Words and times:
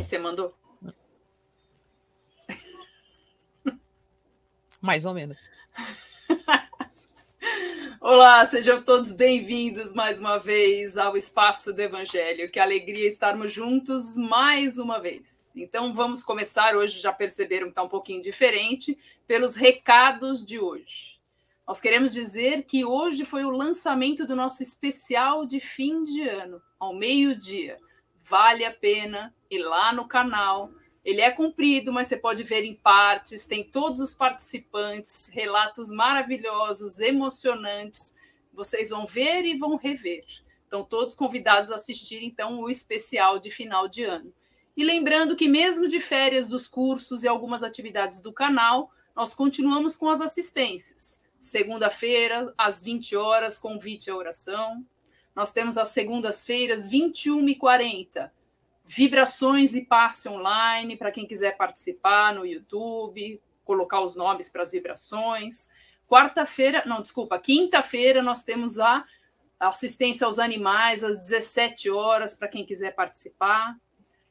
que 0.00 0.06
você 0.06 0.18
mandou? 0.18 0.54
Mais 4.80 5.04
ou 5.04 5.12
menos. 5.12 5.36
Olá, 8.00 8.46
sejam 8.46 8.82
todos 8.82 9.12
bem-vindos 9.12 9.92
mais 9.92 10.18
uma 10.18 10.38
vez 10.38 10.96
ao 10.96 11.18
Espaço 11.18 11.74
do 11.74 11.80
Evangelho. 11.80 12.50
Que 12.50 12.58
alegria 12.58 13.06
estarmos 13.06 13.52
juntos 13.52 14.16
mais 14.16 14.78
uma 14.78 14.98
vez. 14.98 15.54
Então 15.54 15.92
vamos 15.92 16.24
começar 16.24 16.74
hoje, 16.74 16.98
já 16.98 17.12
perceberam 17.12 17.66
que 17.66 17.72
está 17.72 17.82
um 17.82 17.88
pouquinho 17.88 18.22
diferente, 18.22 18.98
pelos 19.26 19.54
recados 19.54 20.46
de 20.46 20.58
hoje. 20.58 21.20
Nós 21.68 21.78
queremos 21.78 22.10
dizer 22.10 22.62
que 22.62 22.86
hoje 22.86 23.26
foi 23.26 23.44
o 23.44 23.50
lançamento 23.50 24.26
do 24.26 24.34
nosso 24.34 24.62
especial 24.62 25.44
de 25.44 25.60
fim 25.60 26.04
de 26.04 26.22
ano, 26.26 26.60
ao 26.78 26.94
meio-dia. 26.94 27.78
Vale 28.30 28.64
a 28.64 28.72
pena 28.72 29.34
ir 29.50 29.58
lá 29.58 29.92
no 29.92 30.06
canal, 30.06 30.70
ele 31.04 31.20
é 31.20 31.32
comprido, 31.32 31.92
mas 31.92 32.06
você 32.06 32.16
pode 32.16 32.44
ver 32.44 32.62
em 32.62 32.76
partes, 32.76 33.44
tem 33.44 33.64
todos 33.64 34.00
os 34.00 34.14
participantes, 34.14 35.28
relatos 35.32 35.90
maravilhosos, 35.90 37.00
emocionantes. 37.00 38.14
Vocês 38.54 38.90
vão 38.90 39.04
ver 39.04 39.44
e 39.44 39.58
vão 39.58 39.74
rever. 39.74 40.24
Estão 40.62 40.84
todos 40.84 41.16
convidados 41.16 41.72
a 41.72 41.74
assistir, 41.74 42.22
então, 42.22 42.60
o 42.60 42.70
especial 42.70 43.40
de 43.40 43.50
final 43.50 43.88
de 43.88 44.04
ano. 44.04 44.32
E 44.76 44.84
lembrando 44.84 45.34
que, 45.34 45.48
mesmo 45.48 45.88
de 45.88 45.98
férias 45.98 46.48
dos 46.48 46.68
cursos 46.68 47.24
e 47.24 47.28
algumas 47.28 47.64
atividades 47.64 48.20
do 48.20 48.32
canal, 48.32 48.92
nós 49.16 49.34
continuamos 49.34 49.96
com 49.96 50.08
as 50.08 50.20
assistências. 50.20 51.24
Segunda-feira, 51.40 52.54
às 52.56 52.80
20 52.80 53.16
horas, 53.16 53.58
convite 53.58 54.08
à 54.08 54.14
oração. 54.14 54.86
Nós 55.34 55.52
temos 55.52 55.78
as 55.78 55.88
segundas-feiras, 55.88 56.90
21h40 56.90 58.30
vibrações 58.92 59.76
e 59.76 59.84
passe 59.84 60.28
online 60.28 60.96
para 60.96 61.12
quem 61.12 61.24
quiser 61.24 61.56
participar 61.56 62.34
no 62.34 62.44
YouTube, 62.44 63.40
colocar 63.64 64.00
os 64.00 64.16
nomes 64.16 64.48
para 64.48 64.62
as 64.62 64.72
vibrações. 64.72 65.70
Quarta-feira, 66.08 66.82
não, 66.84 67.00
desculpa, 67.00 67.38
quinta-feira 67.38 68.20
nós 68.20 68.42
temos 68.42 68.80
a 68.80 69.04
assistência 69.60 70.26
aos 70.26 70.40
animais 70.40 71.04
às 71.04 71.18
17 71.18 71.88
horas 71.88 72.34
para 72.34 72.48
quem 72.48 72.66
quiser 72.66 72.92
participar. 72.92 73.76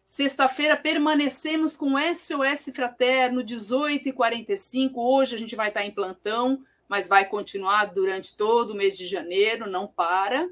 Sexta-feira 0.06 0.76
permanecemos 0.76 1.78
com 1.78 1.94
SOS 2.14 2.74
Fraterno 2.76 3.42
18h45. 3.42 4.92
Hoje 4.98 5.36
a 5.36 5.40
gente 5.40 5.56
vai 5.56 5.70
estar 5.70 5.86
em 5.86 5.92
plantão, 5.92 6.62
mas 6.86 7.08
vai 7.08 7.24
continuar 7.30 7.86
durante 7.86 8.36
todo 8.36 8.72
o 8.72 8.76
mês 8.76 8.98
de 8.98 9.08
janeiro, 9.08 9.70
não 9.70 9.88
para. 9.88 10.50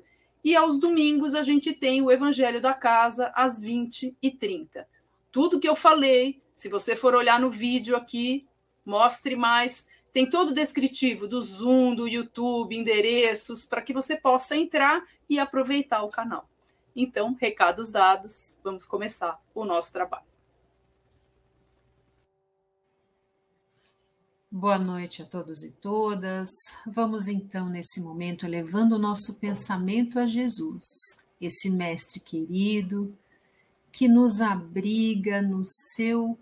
E 0.47 0.55
aos 0.55 0.79
domingos 0.79 1.35
a 1.35 1.43
gente 1.43 1.73
tem 1.73 2.01
o 2.01 2.09
Evangelho 2.09 2.61
da 2.61 2.73
Casa 2.73 3.33
às 3.35 3.59
20 3.59 4.15
e 4.21 4.31
30. 4.31 4.87
Tudo 5.29 5.59
que 5.59 5.67
eu 5.67 5.75
falei, 5.75 6.41
se 6.53 6.69
você 6.69 6.95
for 6.95 7.13
olhar 7.13 7.37
no 7.37 7.51
vídeo 7.51 7.97
aqui, 7.97 8.47
mostre 8.85 9.35
mais. 9.35 9.89
Tem 10.13 10.25
todo 10.29 10.51
o 10.51 10.53
descritivo 10.53 11.27
do 11.27 11.41
Zoom, 11.41 11.93
do 11.93 12.07
YouTube, 12.07 12.77
endereços, 12.77 13.65
para 13.65 13.81
que 13.81 13.91
você 13.91 14.15
possa 14.15 14.55
entrar 14.55 15.03
e 15.29 15.37
aproveitar 15.37 16.01
o 16.03 16.09
canal. 16.09 16.49
Então, 16.95 17.35
recados 17.37 17.91
dados, 17.91 18.57
vamos 18.63 18.85
começar 18.85 19.37
o 19.53 19.65
nosso 19.65 19.91
trabalho. 19.91 20.36
Boa 24.59 24.79
noite 24.79 25.21
a 25.21 25.25
todos 25.25 25.61
e 25.61 25.71
todas. 25.71 26.49
Vamos 26.83 27.27
então, 27.27 27.69
nesse 27.69 28.01
momento, 28.01 28.43
elevando 28.43 28.95
o 28.95 28.99
nosso 28.99 29.35
pensamento 29.35 30.17
a 30.17 30.25
Jesus, 30.25 30.83
esse 31.39 31.69
Mestre 31.69 32.19
querido 32.19 33.15
que 33.91 34.07
nos 34.07 34.41
abriga 34.41 35.43
no 35.43 35.63
seu 35.63 36.35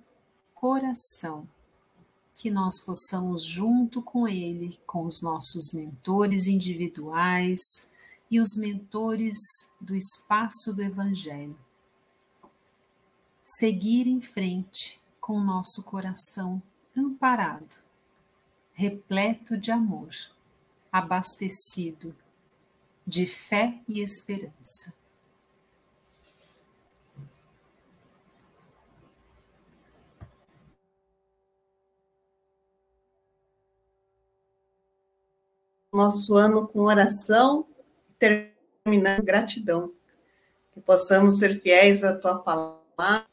coração. 0.54 1.46
Que 2.34 2.50
nós 2.50 2.80
possamos, 2.86 3.44
junto 3.44 4.02
com 4.02 4.26
Ele, 4.26 4.80
com 4.88 5.06
os 5.06 5.22
nossos 5.22 5.74
mentores 5.74 6.48
individuais 6.48 7.92
e 8.32 8.40
os 8.40 8.56
mentores 8.56 9.36
do 9.82 9.94
espaço 9.94 10.74
do 10.74 10.82
Evangelho, 10.82 11.60
seguir 13.44 14.08
em 14.08 14.22
frente 14.22 15.02
com 15.20 15.34
o 15.34 15.44
nosso 15.44 15.84
coração 15.84 16.64
amparado 16.96 17.84
repleto 18.76 19.58
de 19.58 19.72
amor, 19.72 20.10
abastecido 20.92 22.14
de 23.08 23.26
fé 23.26 23.80
e 23.88 24.02
esperança. 24.02 24.94
Nosso 35.94 36.36
ano 36.36 36.68
com 36.68 36.82
oração 36.82 37.66
terminando 38.20 39.24
gratidão. 39.24 39.94
Que 40.74 40.82
possamos 40.82 41.40
ser 41.40 41.62
fiéis 41.62 42.04
à 42.04 42.20
tua 42.20 42.40
palavra, 42.40 43.26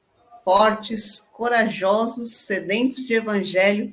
fortes, 0.44 1.19
corajosos, 1.32 2.30
sedentos 2.30 2.98
de 3.04 3.14
evangelho 3.14 3.92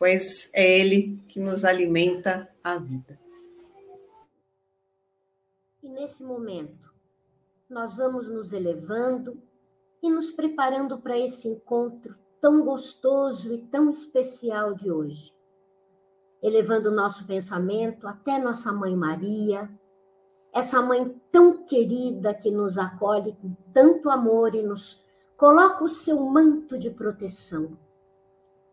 pois 0.00 0.50
é 0.54 0.80
Ele 0.80 1.18
que 1.28 1.38
nos 1.38 1.62
alimenta 1.62 2.48
a 2.64 2.78
vida. 2.78 3.20
E 5.82 5.90
nesse 5.90 6.24
momento, 6.24 6.90
nós 7.68 7.98
vamos 7.98 8.30
nos 8.30 8.54
elevando 8.54 9.42
e 10.02 10.10
nos 10.10 10.30
preparando 10.30 10.98
para 10.98 11.18
esse 11.18 11.46
encontro 11.48 12.18
tão 12.40 12.64
gostoso 12.64 13.52
e 13.52 13.58
tão 13.66 13.90
especial 13.90 14.72
de 14.72 14.90
hoje. 14.90 15.34
Elevando 16.42 16.90
nosso 16.90 17.26
pensamento 17.26 18.08
até 18.08 18.38
nossa 18.38 18.72
mãe 18.72 18.96
Maria, 18.96 19.70
essa 20.50 20.80
mãe 20.80 21.14
tão 21.30 21.62
querida 21.66 22.32
que 22.32 22.50
nos 22.50 22.78
acolhe 22.78 23.34
com 23.34 23.54
tanto 23.74 24.08
amor 24.08 24.54
e 24.54 24.62
nos 24.62 25.04
coloca 25.36 25.84
o 25.84 25.90
seu 25.90 26.18
manto 26.20 26.78
de 26.78 26.88
proteção 26.88 27.76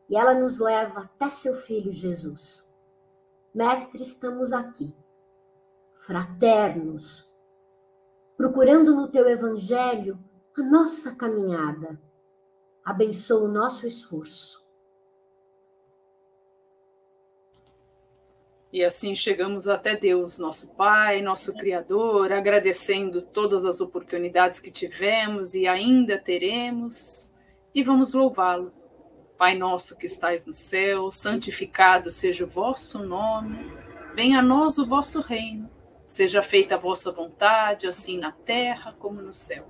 e 0.09 0.15
ela 0.15 0.33
nos 0.33 0.59
leva 0.59 1.01
até 1.01 1.29
seu 1.29 1.53
filho 1.53 1.91
Jesus. 1.91 2.67
Mestre, 3.53 4.03
estamos 4.03 4.53
aqui, 4.53 4.95
fraternos, 5.95 7.33
procurando 8.35 8.95
no 8.95 9.09
teu 9.09 9.27
evangelho 9.27 10.19
a 10.55 10.61
nossa 10.61 11.15
caminhada. 11.15 11.99
Abençoa 12.83 13.43
o 13.43 13.51
nosso 13.51 13.85
esforço. 13.85 14.65
E 18.71 18.83
assim 18.83 19.15
chegamos 19.15 19.67
até 19.67 19.95
Deus, 19.95 20.37
nosso 20.37 20.75
Pai, 20.75 21.21
nosso 21.21 21.53
Criador, 21.55 22.31
agradecendo 22.31 23.21
todas 23.21 23.65
as 23.65 23.81
oportunidades 23.81 24.59
que 24.59 24.69
tivemos 24.69 25.55
e 25.55 25.67
ainda 25.67 26.17
teremos, 26.17 27.33
e 27.73 27.81
vamos 27.81 28.13
louvá-lo 28.13 28.76
Pai 29.37 29.55
nosso 29.55 29.95
que 29.97 30.07
estais 30.07 30.45
no 30.45 30.53
céu, 30.53 31.11
santificado 31.11 32.09
seja 32.09 32.43
o 32.43 32.49
vosso 32.49 33.03
nome, 33.05 33.71
venha 34.15 34.39
a 34.39 34.41
nós 34.41 34.79
o 34.79 34.87
vosso 34.87 35.21
reino, 35.21 35.69
seja 36.07 36.41
feita 36.41 36.73
a 36.73 36.79
vossa 36.79 37.11
vontade, 37.11 37.85
assim 37.85 38.17
na 38.17 38.31
terra 38.31 38.95
como 38.97 39.21
no 39.21 39.31
céu. 39.31 39.67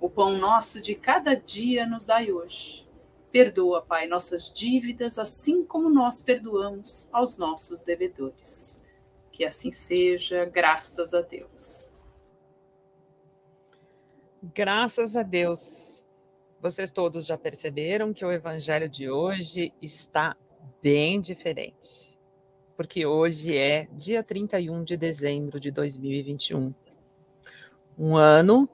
O 0.00 0.08
pão 0.08 0.38
nosso 0.38 0.80
de 0.80 0.94
cada 0.94 1.34
dia 1.34 1.86
nos 1.86 2.06
dai 2.06 2.32
hoje. 2.32 2.88
Perdoa, 3.30 3.82
Pai, 3.82 4.06
nossas 4.06 4.50
dívidas, 4.50 5.18
assim 5.18 5.64
como 5.64 5.90
nós 5.90 6.22
perdoamos 6.22 7.08
aos 7.12 7.36
nossos 7.36 7.82
devedores. 7.82 8.82
Que 9.30 9.44
assim 9.44 9.70
seja, 9.70 10.44
graças 10.46 11.12
a 11.12 11.20
Deus. 11.20 12.22
Graças 14.54 15.16
a 15.16 15.22
Deus. 15.22 15.93
Vocês 16.64 16.90
todos 16.90 17.26
já 17.26 17.36
perceberam 17.36 18.14
que 18.14 18.24
o 18.24 18.32
evangelho 18.32 18.88
de 18.88 19.10
hoje 19.10 19.70
está 19.82 20.34
bem 20.82 21.20
diferente. 21.20 22.18
Porque 22.74 23.04
hoje 23.04 23.54
é 23.54 23.86
dia 23.92 24.22
31 24.22 24.82
de 24.82 24.96
dezembro 24.96 25.60
de 25.60 25.70
2021. 25.70 26.74
Um 27.98 28.16
ano 28.16 28.66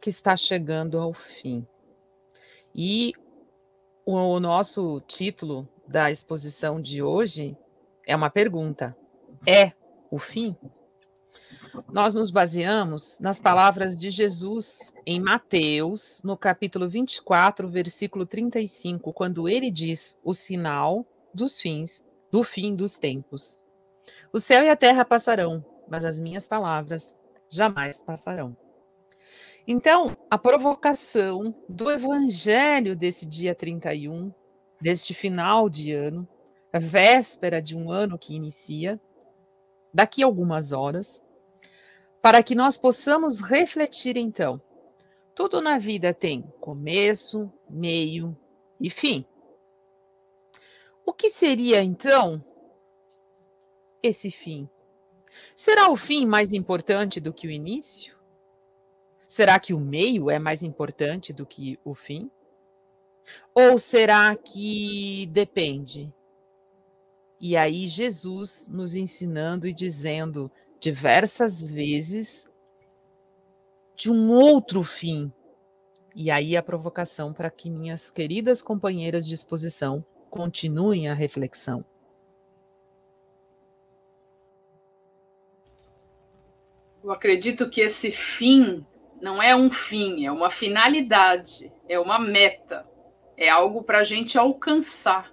que 0.00 0.10
está 0.10 0.36
chegando 0.36 0.98
ao 0.98 1.14
fim. 1.14 1.64
E 2.74 3.12
o 4.04 4.40
nosso 4.40 5.00
título 5.06 5.68
da 5.86 6.10
exposição 6.10 6.82
de 6.82 7.00
hoje 7.00 7.56
é 8.04 8.16
uma 8.16 8.28
pergunta: 8.28 8.96
é 9.46 9.70
o 10.10 10.18
fim? 10.18 10.56
Nós 11.92 12.14
nos 12.14 12.30
baseamos 12.30 13.18
nas 13.20 13.40
palavras 13.40 13.98
de 13.98 14.10
Jesus 14.10 14.92
em 15.04 15.20
Mateus, 15.20 16.22
no 16.24 16.36
capítulo 16.36 16.88
24, 16.88 17.68
versículo 17.68 18.26
35, 18.26 19.12
quando 19.12 19.48
ele 19.48 19.70
diz 19.70 20.18
o 20.24 20.32
sinal 20.32 21.06
dos 21.34 21.60
fins, 21.60 22.02
do 22.30 22.42
fim 22.42 22.74
dos 22.74 22.98
tempos. 22.98 23.58
O 24.32 24.38
céu 24.38 24.64
e 24.64 24.68
a 24.68 24.76
terra 24.76 25.04
passarão, 25.04 25.64
mas 25.88 26.04
as 26.04 26.18
minhas 26.18 26.48
palavras 26.48 27.14
jamais 27.50 27.98
passarão. 27.98 28.56
Então, 29.66 30.16
a 30.30 30.38
provocação 30.38 31.54
do 31.68 31.90
evangelho 31.90 32.96
desse 32.96 33.26
dia 33.26 33.54
31, 33.54 34.32
deste 34.80 35.12
final 35.12 35.68
de 35.68 35.92
ano, 35.92 36.28
véspera 36.72 37.60
de 37.60 37.76
um 37.76 37.90
ano 37.90 38.18
que 38.18 38.34
inicia, 38.34 39.00
daqui 39.92 40.22
a 40.22 40.26
algumas 40.26 40.72
horas, 40.72 41.22
para 42.26 42.42
que 42.42 42.56
nós 42.56 42.76
possamos 42.76 43.40
refletir 43.40 44.16
então. 44.16 44.60
Tudo 45.32 45.60
na 45.60 45.78
vida 45.78 46.12
tem 46.12 46.42
começo, 46.60 47.48
meio 47.70 48.36
e 48.80 48.90
fim. 48.90 49.24
O 51.06 51.12
que 51.12 51.30
seria 51.30 51.84
então 51.84 52.44
esse 54.02 54.28
fim? 54.28 54.68
Será 55.54 55.88
o 55.88 55.96
fim 55.96 56.26
mais 56.26 56.52
importante 56.52 57.20
do 57.20 57.32
que 57.32 57.46
o 57.46 57.50
início? 57.50 58.18
Será 59.28 59.60
que 59.60 59.72
o 59.72 59.78
meio 59.78 60.28
é 60.28 60.40
mais 60.40 60.64
importante 60.64 61.32
do 61.32 61.46
que 61.46 61.78
o 61.84 61.94
fim? 61.94 62.28
Ou 63.54 63.78
será 63.78 64.34
que 64.34 65.26
depende? 65.26 66.12
E 67.38 67.56
aí, 67.56 67.86
Jesus 67.86 68.68
nos 68.68 68.96
ensinando 68.96 69.68
e 69.68 69.72
dizendo 69.72 70.50
diversas 70.86 71.68
vezes 71.68 72.48
de 73.96 74.08
um 74.08 74.30
outro 74.30 74.84
fim. 74.84 75.32
E 76.14 76.30
aí, 76.30 76.56
a 76.56 76.62
provocação 76.62 77.32
para 77.32 77.50
que 77.50 77.68
minhas 77.68 78.08
queridas 78.08 78.62
companheiras 78.62 79.26
de 79.26 79.34
exposição 79.34 80.06
continuem 80.30 81.08
a 81.08 81.12
reflexão. 81.12 81.84
Eu 87.02 87.10
acredito 87.10 87.68
que 87.68 87.80
esse 87.80 88.12
fim 88.12 88.86
não 89.20 89.42
é 89.42 89.56
um 89.56 89.68
fim, 89.68 90.24
é 90.24 90.30
uma 90.30 90.50
finalidade, 90.50 91.72
é 91.88 91.98
uma 91.98 92.20
meta, 92.20 92.88
é 93.36 93.48
algo 93.48 93.82
para 93.82 93.98
a 93.98 94.04
gente 94.04 94.38
alcançar. 94.38 95.32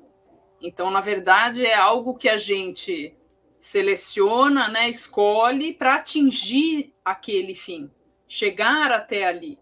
Então, 0.60 0.90
na 0.90 1.00
verdade, 1.00 1.64
é 1.64 1.76
algo 1.76 2.16
que 2.16 2.28
a 2.28 2.38
gente 2.38 3.16
seleciona, 3.64 4.68
né, 4.68 4.90
escolhe 4.90 5.74
para 5.74 5.96
atingir 5.96 6.94
aquele 7.04 7.56
fim, 7.56 7.90
chegar 8.28 8.92
até 8.92 9.24
ali. 9.24 9.58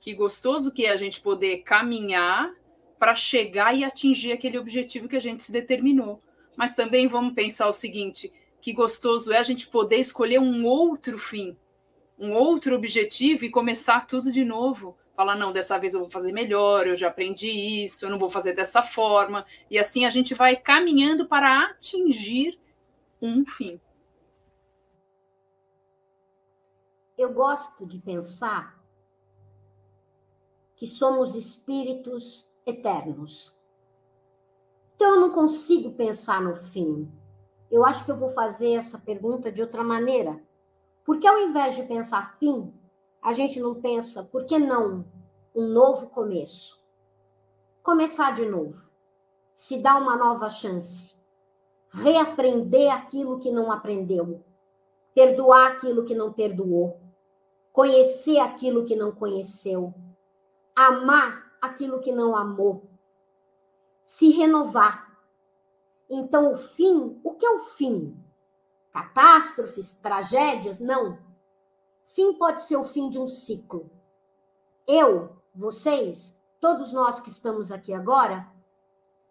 Que 0.00 0.14
gostoso 0.14 0.72
que 0.72 0.86
é 0.86 0.90
a 0.90 0.96
gente 0.96 1.20
poder 1.20 1.58
caminhar 1.58 2.50
para 2.98 3.14
chegar 3.14 3.76
e 3.76 3.84
atingir 3.84 4.32
aquele 4.32 4.56
objetivo 4.56 5.08
que 5.08 5.16
a 5.16 5.20
gente 5.20 5.42
se 5.42 5.52
determinou. 5.52 6.22
Mas 6.56 6.74
também 6.74 7.06
vamos 7.06 7.34
pensar 7.34 7.68
o 7.68 7.72
seguinte: 7.72 8.32
que 8.62 8.72
gostoso 8.72 9.30
é 9.30 9.36
a 9.36 9.42
gente 9.42 9.66
poder 9.66 9.98
escolher 9.98 10.40
um 10.40 10.64
outro 10.64 11.18
fim, 11.18 11.54
um 12.18 12.32
outro 12.32 12.74
objetivo 12.74 13.44
e 13.44 13.50
começar 13.50 14.06
tudo 14.06 14.32
de 14.32 14.42
novo 14.42 14.96
falar, 15.14 15.36
não, 15.36 15.52
dessa 15.52 15.78
vez 15.78 15.94
eu 15.94 16.00
vou 16.00 16.10
fazer 16.10 16.32
melhor, 16.32 16.88
eu 16.88 16.96
já 16.96 17.06
aprendi 17.06 17.48
isso, 17.48 18.04
eu 18.04 18.10
não 18.10 18.18
vou 18.18 18.28
fazer 18.28 18.52
dessa 18.52 18.82
forma. 18.82 19.46
E 19.70 19.78
assim 19.78 20.04
a 20.04 20.10
gente 20.10 20.34
vai 20.34 20.56
caminhando 20.56 21.26
para 21.26 21.66
atingir 21.66 22.58
um 23.20 23.44
fim. 23.46 23.80
Eu 27.16 27.32
gosto 27.32 27.86
de 27.86 27.98
pensar 27.98 28.82
que 30.76 30.86
somos 30.86 31.34
espíritos 31.34 32.48
eternos. 32.66 33.56
Então 34.94 35.14
eu 35.14 35.20
não 35.20 35.30
consigo 35.30 35.92
pensar 35.92 36.40
no 36.40 36.54
fim. 36.54 37.10
Eu 37.70 37.84
acho 37.84 38.04
que 38.04 38.10
eu 38.10 38.16
vou 38.16 38.28
fazer 38.28 38.74
essa 38.74 38.98
pergunta 38.98 39.50
de 39.50 39.62
outra 39.62 39.82
maneira. 39.82 40.42
Porque 41.04 41.26
ao 41.26 41.38
invés 41.38 41.76
de 41.76 41.82
pensar 41.82 42.36
fim, 42.38 42.72
a 43.22 43.32
gente 43.32 43.60
não 43.60 43.80
pensa, 43.80 44.22
por 44.22 44.44
que 44.44 44.58
não 44.58 45.04
um 45.54 45.66
novo 45.66 46.08
começo? 46.08 46.82
Começar 47.82 48.34
de 48.34 48.46
novo, 48.46 48.88
se 49.54 49.78
dar 49.78 50.00
uma 50.00 50.16
nova 50.16 50.48
chance, 50.50 51.13
reaprender 51.94 52.92
aquilo 52.92 53.38
que 53.38 53.50
não 53.52 53.70
aprendeu, 53.70 54.44
perdoar 55.14 55.72
aquilo 55.72 56.04
que 56.04 56.14
não 56.14 56.32
perdoou, 56.32 57.00
conhecer 57.72 58.38
aquilo 58.40 58.84
que 58.84 58.96
não 58.96 59.12
conheceu, 59.12 59.94
amar 60.74 61.52
aquilo 61.62 62.00
que 62.00 62.12
não 62.12 62.34
amou, 62.34 62.90
se 64.02 64.30
renovar. 64.30 65.16
Então, 66.10 66.52
o 66.52 66.56
fim, 66.56 67.20
o 67.22 67.34
que 67.34 67.46
é 67.46 67.50
o 67.50 67.60
fim? 67.60 68.18
Catástrofes, 68.90 69.94
tragédias? 69.94 70.80
Não 70.80 71.18
Fim 72.04 72.34
pode 72.34 72.60
ser 72.60 72.76
o 72.76 72.84
fim 72.84 73.08
de 73.08 73.18
um 73.18 73.26
ciclo. 73.26 73.90
Eu, 74.86 75.36
vocês, 75.54 76.36
todos 76.60 76.92
nós 76.92 77.18
que 77.18 77.30
estamos 77.30 77.72
aqui 77.72 77.94
agora, 77.94 78.46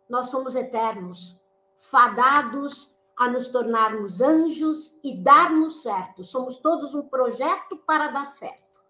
nós 0.09 0.29
somos 0.29 0.55
eternos, 0.55 1.39
fadados 1.83 2.93
a 3.15 3.29
nos 3.29 3.47
tornarmos 3.47 4.21
anjos 4.21 4.99
e 5.03 5.15
darmos 5.15 5.83
certo. 5.83 6.23
Somos 6.23 6.57
todos 6.57 6.95
um 6.95 7.03
projeto 7.03 7.77
para 7.77 8.07
dar 8.07 8.25
certo. 8.25 8.81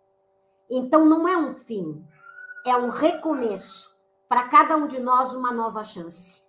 Então 0.70 1.06
não 1.06 1.28
é 1.28 1.38
um 1.38 1.52
fim, 1.52 2.04
é 2.66 2.76
um 2.76 2.90
recomeço. 2.90 3.94
Para 4.30 4.48
cada 4.48 4.78
um 4.78 4.88
de 4.88 5.00
nós, 5.00 5.34
uma 5.34 5.52
nova 5.52 5.84
chance. 5.84 6.42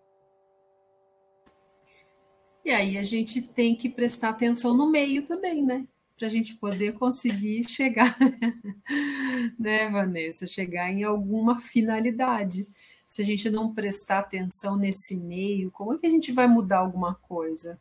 E 2.65 2.71
aí 2.71 2.97
a 2.97 3.03
gente 3.03 3.43
tem 3.43 3.77
que 3.77 3.91
prestar 3.91 4.31
atenção 4.31 4.75
no 4.75 4.89
meio 4.89 5.25
também, 5.25 5.63
né? 5.63 5.87
para 6.17 6.27
a 6.27 6.31
gente 6.31 6.55
poder 6.55 6.95
conseguir 6.95 7.69
chegar, 7.69 8.17
né, 9.59 9.91
Vanessa? 9.91 10.47
Chegar 10.47 10.91
em 10.91 11.03
alguma 11.03 11.61
finalidade. 11.61 12.67
Se 13.05 13.23
a 13.23 13.25
gente 13.25 13.51
não 13.51 13.75
prestar 13.75 14.21
atenção 14.21 14.77
nesse 14.77 15.17
meio, 15.17 15.71
como 15.71 15.93
é 15.93 15.99
que 15.99 16.07
a 16.07 16.11
gente 16.11 16.33
vai 16.33 16.47
mudar 16.47 16.79
alguma 16.79 17.15
coisa? 17.15 17.79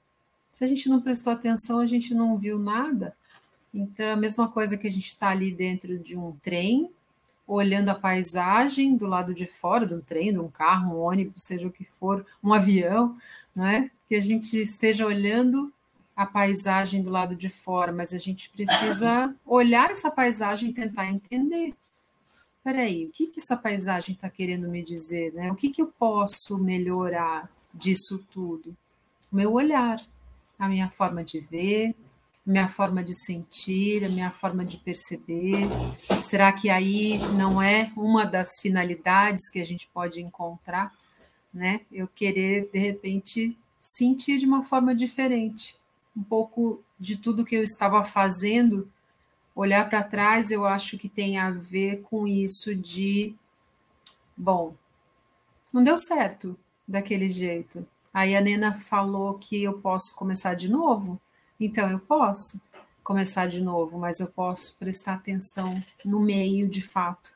Se 0.52 0.64
a 0.64 0.68
gente 0.68 0.90
não 0.90 1.02
prestou 1.02 1.32
atenção, 1.32 1.80
a 1.80 1.88
gente 1.88 2.14
não 2.14 2.38
viu 2.38 2.60
nada. 2.60 3.16
Então, 3.74 4.12
a 4.12 4.16
mesma 4.16 4.48
coisa 4.48 4.78
que 4.78 4.86
a 4.86 4.90
gente 4.90 5.08
está 5.08 5.30
ali 5.30 5.52
dentro 5.52 5.98
de 5.98 6.16
um 6.16 6.34
trem, 6.44 6.92
olhando 7.48 7.90
a 7.90 7.96
paisagem 7.96 8.96
do 8.96 9.08
lado 9.08 9.34
de 9.34 9.48
fora, 9.48 9.86
de 9.86 9.96
um 9.96 10.02
trem, 10.02 10.32
de 10.32 10.40
um 10.40 10.48
carro, 10.48 10.96
um 10.96 11.02
ônibus, 11.02 11.44
seja 11.46 11.68
o 11.68 11.72
que 11.72 11.84
for, 11.84 12.26
um 12.44 12.54
avião, 12.54 13.18
não 13.56 13.66
é? 13.66 13.90
Que 14.08 14.16
a 14.16 14.22
gente 14.22 14.62
esteja 14.62 15.06
olhando 15.06 15.74
a 16.16 16.26
paisagem 16.26 17.02
do 17.02 17.10
lado 17.10 17.36
de 17.36 17.50
fora, 17.50 17.92
mas 17.92 18.14
a 18.14 18.20
gente 18.20 18.50
precisa 18.50 19.34
olhar 19.46 19.90
essa 19.90 20.12
paisagem 20.12 20.70
e 20.70 20.74
tentar 20.74 21.08
entender. 21.08 21.74
Peraí, 22.64 23.06
o 23.06 23.12
que, 23.12 23.28
que 23.28 23.40
essa 23.40 23.58
paisagem 23.58 24.16
está 24.16 24.30
querendo 24.30 24.70
me 24.70 24.82
dizer? 24.82 25.34
Né? 25.34 25.52
O 25.52 25.56
que, 25.56 25.70
que 25.70 25.82
eu 25.82 25.88
posso 25.88 26.58
melhorar 26.58 27.52
disso 27.74 28.26
tudo? 28.32 28.76
O 29.32 29.36
meu 29.36 29.52
olhar, 29.52 29.98
a 30.58 30.70
minha 30.70 30.90
forma 30.90 31.24
de 31.24 31.40
ver, 31.40 31.94
a 32.48 32.52
minha 32.52 32.70
forma 32.70 33.04
de 33.04 33.14
sentir, 33.14 34.06
a 34.06 34.10
minha 34.10 34.32
forma 34.32 34.64
de 34.64 34.78
perceber. 34.78 35.68
Será 36.22 36.54
que 36.54 36.70
aí 36.70 37.18
não 37.38 37.62
é 37.62 37.92
uma 37.98 38.26
das 38.26 38.60
finalidades 38.62 39.50
que 39.50 39.60
a 39.60 39.66
gente 39.66 39.88
pode 39.88 40.22
encontrar? 40.22 40.94
Né? 41.54 41.82
Eu 41.92 42.08
querer, 42.08 42.70
de 42.72 42.80
repente, 42.80 43.58
sentir 43.80 44.38
de 44.38 44.46
uma 44.46 44.64
forma 44.64 44.96
diferente 44.96 45.76
um 46.16 46.24
pouco 46.24 46.82
de 47.00 47.18
tudo 47.18 47.44
que 47.44 47.56
eu 47.56 47.64
estava 47.64 48.04
fazendo, 48.04 48.90
olhar 49.56 49.88
para 49.90 50.04
trás, 50.04 50.52
eu 50.52 50.66
acho 50.66 50.98
que 50.98 51.08
tem 51.08 51.38
a 51.38 51.52
ver 51.52 52.02
com 52.02 52.28
isso 52.28 52.76
de, 52.76 53.36
bom, 54.36 54.76
não 55.74 55.84
deu 55.84 55.98
certo 55.98 56.58
daquele 56.88 57.30
jeito. 57.30 57.88
Aí 58.14 58.36
a 58.36 58.42
Nena 58.42 58.74
falou 58.74 59.36
que 59.36 59.64
eu 59.64 59.80
posso 59.80 60.16
começar 60.16 60.54
de 60.54 60.70
novo, 60.70 61.20
então 61.60 61.90
eu 61.90 62.00
posso 62.00 62.62
começar 63.04 63.48
de 63.48 63.60
novo, 63.60 63.98
mas 63.98 64.20
eu 64.20 64.28
posso 64.28 64.78
prestar 64.78 65.16
atenção 65.16 65.82
no 66.06 66.20
meio 66.20 66.70
de 66.70 66.82
fato, 66.82 67.34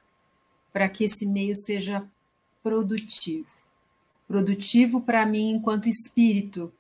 para 0.72 0.88
que 0.88 1.04
esse 1.04 1.26
meio 1.26 1.56
seja 1.56 2.08
produtivo. 2.64 3.50
Produtivo 4.28 5.02
para 5.02 5.26
mim 5.26 5.52
enquanto 5.52 5.90
espírito, 5.90 6.72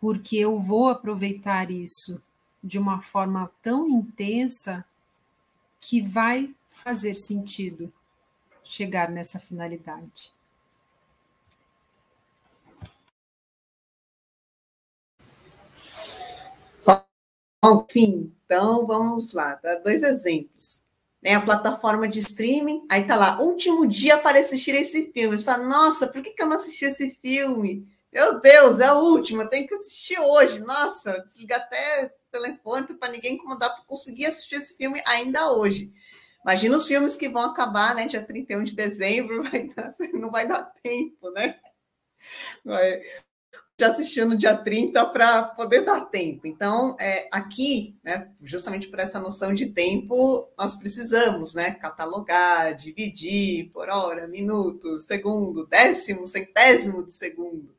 porque 0.00 0.36
eu 0.36 0.58
vou 0.58 0.88
aproveitar 0.88 1.70
isso 1.70 2.22
de 2.62 2.78
uma 2.78 3.00
forma 3.00 3.50
tão 3.62 3.88
intensa 3.88 4.84
que 5.80 6.00
vai 6.00 6.54
fazer 6.68 7.14
sentido 7.14 7.92
chegar 8.62 9.10
nessa 9.10 9.38
finalidade. 9.38 10.32
Enfim, 17.62 18.32
então 18.44 18.86
vamos 18.86 19.32
lá, 19.32 19.54
dá 19.62 19.76
dois 19.76 20.02
exemplos. 20.02 20.84
Né, 21.22 21.34
a 21.34 21.40
plataforma 21.40 22.08
de 22.08 22.18
streaming, 22.20 22.86
aí 22.90 23.06
tá 23.06 23.14
lá, 23.14 23.42
último 23.42 23.86
dia 23.86 24.16
para 24.16 24.38
assistir 24.38 24.74
esse 24.74 25.12
filme. 25.12 25.36
Você 25.36 25.44
fala, 25.44 25.64
nossa, 25.64 26.06
por 26.06 26.22
que, 26.22 26.30
que 26.30 26.42
eu 26.42 26.46
não 26.46 26.56
assisti 26.56 26.86
esse 26.86 27.10
filme? 27.20 27.86
Meu 28.10 28.40
Deus, 28.40 28.80
é 28.80 28.86
a 28.86 28.94
última, 28.94 29.46
tem 29.46 29.66
que 29.66 29.74
assistir 29.74 30.18
hoje. 30.18 30.60
Nossa, 30.60 31.20
desligar 31.20 31.60
até 31.60 32.06
o 32.06 32.19
telefone 32.30 32.94
para 32.94 33.12
ninguém 33.12 33.34
incomodar 33.34 33.74
para 33.74 33.84
conseguir 33.84 34.26
assistir 34.26 34.56
esse 34.56 34.76
filme 34.76 35.02
ainda 35.06 35.50
hoje. 35.52 35.92
Imagina 36.42 36.76
os 36.76 36.86
filmes 36.86 37.16
que 37.16 37.28
vão 37.28 37.44
acabar, 37.44 37.94
né? 37.94 38.06
Dia 38.06 38.22
31 38.22 38.64
de 38.64 38.74
dezembro, 38.74 39.42
vai 39.50 39.68
dar, 39.68 39.90
não 40.14 40.30
vai 40.30 40.46
dar 40.48 40.62
tempo, 40.82 41.30
né? 41.30 41.58
Vai, 42.64 43.02
já 43.80 43.88
assistiu 43.88 44.28
no 44.28 44.36
dia 44.36 44.54
30 44.54 45.06
para 45.06 45.42
poder 45.42 45.86
dar 45.86 46.04
tempo. 46.04 46.46
Então, 46.46 46.94
é, 47.00 47.28
aqui, 47.32 47.98
né, 48.04 48.30
justamente 48.42 48.88
por 48.88 48.98
essa 48.98 49.18
noção 49.18 49.54
de 49.54 49.66
tempo, 49.66 50.46
nós 50.58 50.76
precisamos 50.76 51.54
né, 51.54 51.72
catalogar, 51.72 52.74
dividir 52.74 53.70
por 53.70 53.88
hora, 53.88 54.28
minuto, 54.28 54.98
segundo, 54.98 55.66
décimo, 55.66 56.26
centésimo 56.26 57.06
de 57.06 57.12
segundo. 57.14 57.74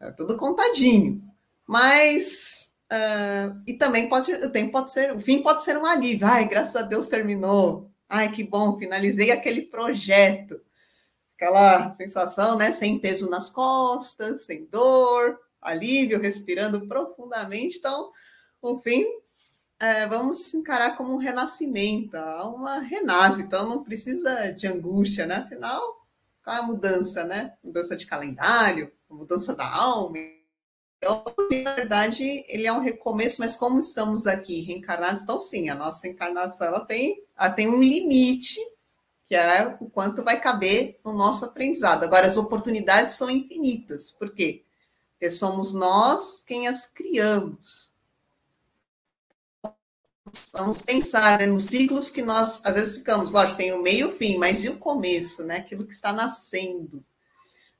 É 0.00 0.10
tudo 0.10 0.38
contadinho. 0.38 1.22
Mas. 1.66 2.67
Uh, 2.90 3.62
e 3.66 3.74
também 3.74 4.08
pode, 4.08 4.32
o 4.32 4.50
tempo 4.50 4.72
pode 4.72 4.92
ser, 4.92 5.14
o 5.14 5.20
fim 5.20 5.42
pode 5.42 5.62
ser 5.62 5.76
um 5.76 5.86
alívio. 5.86 6.26
Ai, 6.26 6.48
graças 6.48 6.76
a 6.76 6.82
Deus 6.82 7.08
terminou. 7.08 7.90
Ai, 8.08 8.32
que 8.32 8.42
bom, 8.42 8.78
finalizei 8.78 9.30
aquele 9.30 9.62
projeto 9.62 10.60
aquela 11.38 11.92
sensação, 11.92 12.58
né, 12.58 12.72
sem 12.72 12.98
peso 12.98 13.30
nas 13.30 13.48
costas, 13.48 14.42
sem 14.42 14.66
dor, 14.66 15.38
alívio, 15.62 16.20
respirando 16.20 16.84
profundamente. 16.88 17.78
Então, 17.78 18.10
o 18.60 18.80
fim, 18.80 19.06
é, 19.78 20.04
vamos 20.06 20.52
encarar 20.52 20.96
como 20.96 21.14
um 21.14 21.18
renascimento, 21.18 22.16
a 22.16 22.40
alma 22.40 22.80
renasce, 22.80 23.42
então 23.42 23.68
não 23.68 23.84
precisa 23.84 24.50
de 24.50 24.66
angústia, 24.66 25.26
né? 25.26 25.36
Afinal, 25.36 26.04
qual 26.42 26.56
é 26.56 26.58
a 26.58 26.62
mudança, 26.64 27.22
né? 27.22 27.54
Mudança 27.62 27.96
de 27.96 28.04
calendário, 28.04 28.92
mudança 29.08 29.54
da 29.54 29.72
alma. 29.72 30.18
Então, 30.98 31.24
na 31.64 31.74
verdade, 31.74 32.44
ele 32.48 32.66
é 32.66 32.72
um 32.72 32.80
recomeço, 32.80 33.40
mas 33.40 33.54
como 33.54 33.78
estamos 33.78 34.26
aqui 34.26 34.60
reencarnados, 34.62 35.22
então 35.22 35.38
sim, 35.38 35.68
a 35.68 35.74
nossa 35.74 36.08
encarnação 36.08 36.66
ela 36.66 36.84
tem, 36.84 37.22
ela 37.36 37.50
tem 37.50 37.68
um 37.68 37.80
limite 37.80 38.58
que 39.28 39.34
é 39.36 39.76
o 39.78 39.90
quanto 39.90 40.24
vai 40.24 40.40
caber 40.40 40.98
no 41.04 41.12
nosso 41.12 41.44
aprendizado. 41.44 42.02
Agora, 42.02 42.26
as 42.26 42.38
oportunidades 42.38 43.14
são 43.14 43.30
infinitas. 43.30 44.10
Por 44.10 44.32
quê? 44.32 44.64
Porque 45.12 45.30
somos 45.30 45.74
nós 45.74 46.42
quem 46.46 46.66
as 46.66 46.86
criamos. 46.86 47.92
Vamos 50.52 50.80
pensar 50.80 51.38
né, 51.38 51.46
nos 51.46 51.66
ciclos 51.66 52.08
que 52.08 52.22
nós, 52.22 52.64
às 52.64 52.74
vezes, 52.74 52.96
ficamos. 52.96 53.30
Lógico, 53.30 53.58
tem 53.58 53.72
o 53.72 53.82
meio 53.82 54.08
e 54.08 54.10
o 54.10 54.16
fim, 54.16 54.38
mas 54.38 54.64
e 54.64 54.70
o 54.70 54.78
começo, 54.78 55.44
né? 55.44 55.58
Aquilo 55.58 55.86
que 55.86 55.92
está 55.92 56.10
nascendo. 56.10 57.04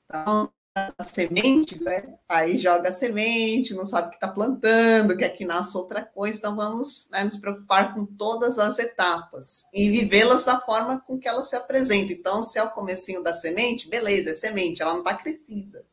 Então, 0.05 0.51
sementes, 1.11 1.81
né? 1.81 2.15
Aí 2.27 2.57
joga 2.57 2.89
a 2.89 2.91
semente, 2.91 3.73
não 3.73 3.85
sabe 3.85 4.07
o 4.07 4.09
que 4.11 4.17
está 4.17 4.27
plantando, 4.27 5.17
quer 5.17 5.29
que 5.29 5.45
nasça 5.45 5.77
outra 5.77 6.03
coisa. 6.03 6.37
Então, 6.37 6.55
vamos 6.55 7.09
né, 7.11 7.23
nos 7.23 7.37
preocupar 7.37 7.93
com 7.93 8.05
todas 8.05 8.59
as 8.59 8.79
etapas 8.79 9.65
e 9.73 9.89
vivê-las 9.89 10.45
da 10.45 10.59
forma 10.59 10.99
com 10.99 11.17
que 11.17 11.27
elas 11.27 11.47
se 11.47 11.55
apresentam. 11.55 12.11
Então, 12.11 12.41
se 12.41 12.59
é 12.59 12.63
o 12.63 12.71
comecinho 12.71 13.23
da 13.23 13.33
semente, 13.33 13.89
beleza, 13.89 14.31
é 14.31 14.33
semente, 14.33 14.81
ela 14.81 14.93
não 14.93 14.99
está 14.99 15.13
crescida. 15.15 15.85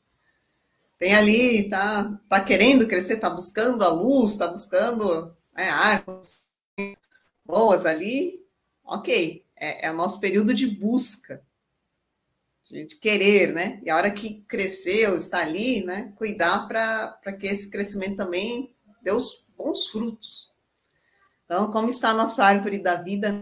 Tem 0.98 1.14
ali, 1.14 1.68
tá, 1.68 2.18
tá 2.28 2.40
querendo 2.40 2.88
crescer, 2.88 3.16
tá 3.16 3.30
buscando 3.30 3.84
a 3.84 3.88
luz, 3.88 4.36
tá 4.36 4.46
buscando 4.46 5.36
né, 5.54 5.68
árvores 5.68 6.44
boas 7.44 7.86
ali, 7.86 8.44
ok. 8.84 9.44
É, 9.58 9.86
é 9.86 9.90
o 9.90 9.96
nosso 9.96 10.20
período 10.20 10.52
de 10.52 10.66
busca 10.66 11.45
de 12.70 12.96
querer, 12.96 13.52
né? 13.52 13.80
E 13.84 13.90
a 13.90 13.96
hora 13.96 14.10
que 14.10 14.42
cresceu, 14.42 15.16
está 15.16 15.40
ali, 15.40 15.84
né? 15.84 16.12
Cuidar 16.16 16.66
para 16.66 17.32
que 17.32 17.46
esse 17.46 17.70
crescimento 17.70 18.16
também 18.16 18.74
dê 19.02 19.12
os 19.12 19.46
bons 19.56 19.86
frutos. 19.88 20.52
Então, 21.44 21.70
como 21.70 21.88
está 21.88 22.10
a 22.10 22.14
nossa 22.14 22.44
árvore 22.44 22.82
da 22.82 22.96
vida? 22.96 23.32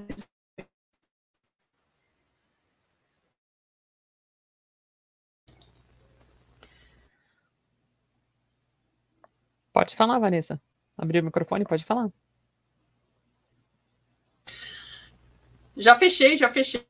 Pode 9.72 9.96
falar, 9.96 10.18
Vanessa. 10.18 10.60
Abriu 10.96 11.22
o 11.22 11.24
microfone, 11.24 11.64
pode 11.64 11.84
falar. 11.84 12.12
Já 15.76 15.96
fechei, 15.98 16.36
já 16.36 16.52
fechei. 16.52 16.86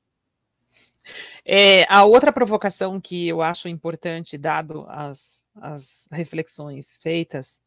É, 1.45 1.85
a 1.93 2.05
outra 2.05 2.33
provocação 2.33 2.99
que 3.01 3.29
eu 3.29 3.43
acho 3.43 3.69
importante, 3.69 4.39
dado 4.39 4.87
as, 4.89 5.45
as 5.55 6.09
reflexões 6.11 6.97
feitas, 6.97 7.61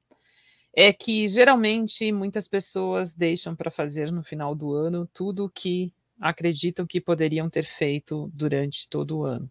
é 0.75 0.91
que 0.91 1.27
geralmente 1.27 2.12
muitas 2.12 2.48
pessoas 2.48 3.13
deixam 3.13 3.55
para 3.55 3.69
fazer 3.69 4.12
no 4.12 4.24
final 4.24 4.55
do 4.55 4.74
ano 4.74 5.07
tudo 5.13 5.46
o 5.46 5.50
que 5.50 5.93
acreditam 6.19 6.88
que 6.88 7.00
poderiam 7.00 7.50
ter 7.50 7.65
feito 7.65 8.31
durante 8.34 8.89
todo 8.89 9.19
o 9.19 9.24
ano. 9.24 9.50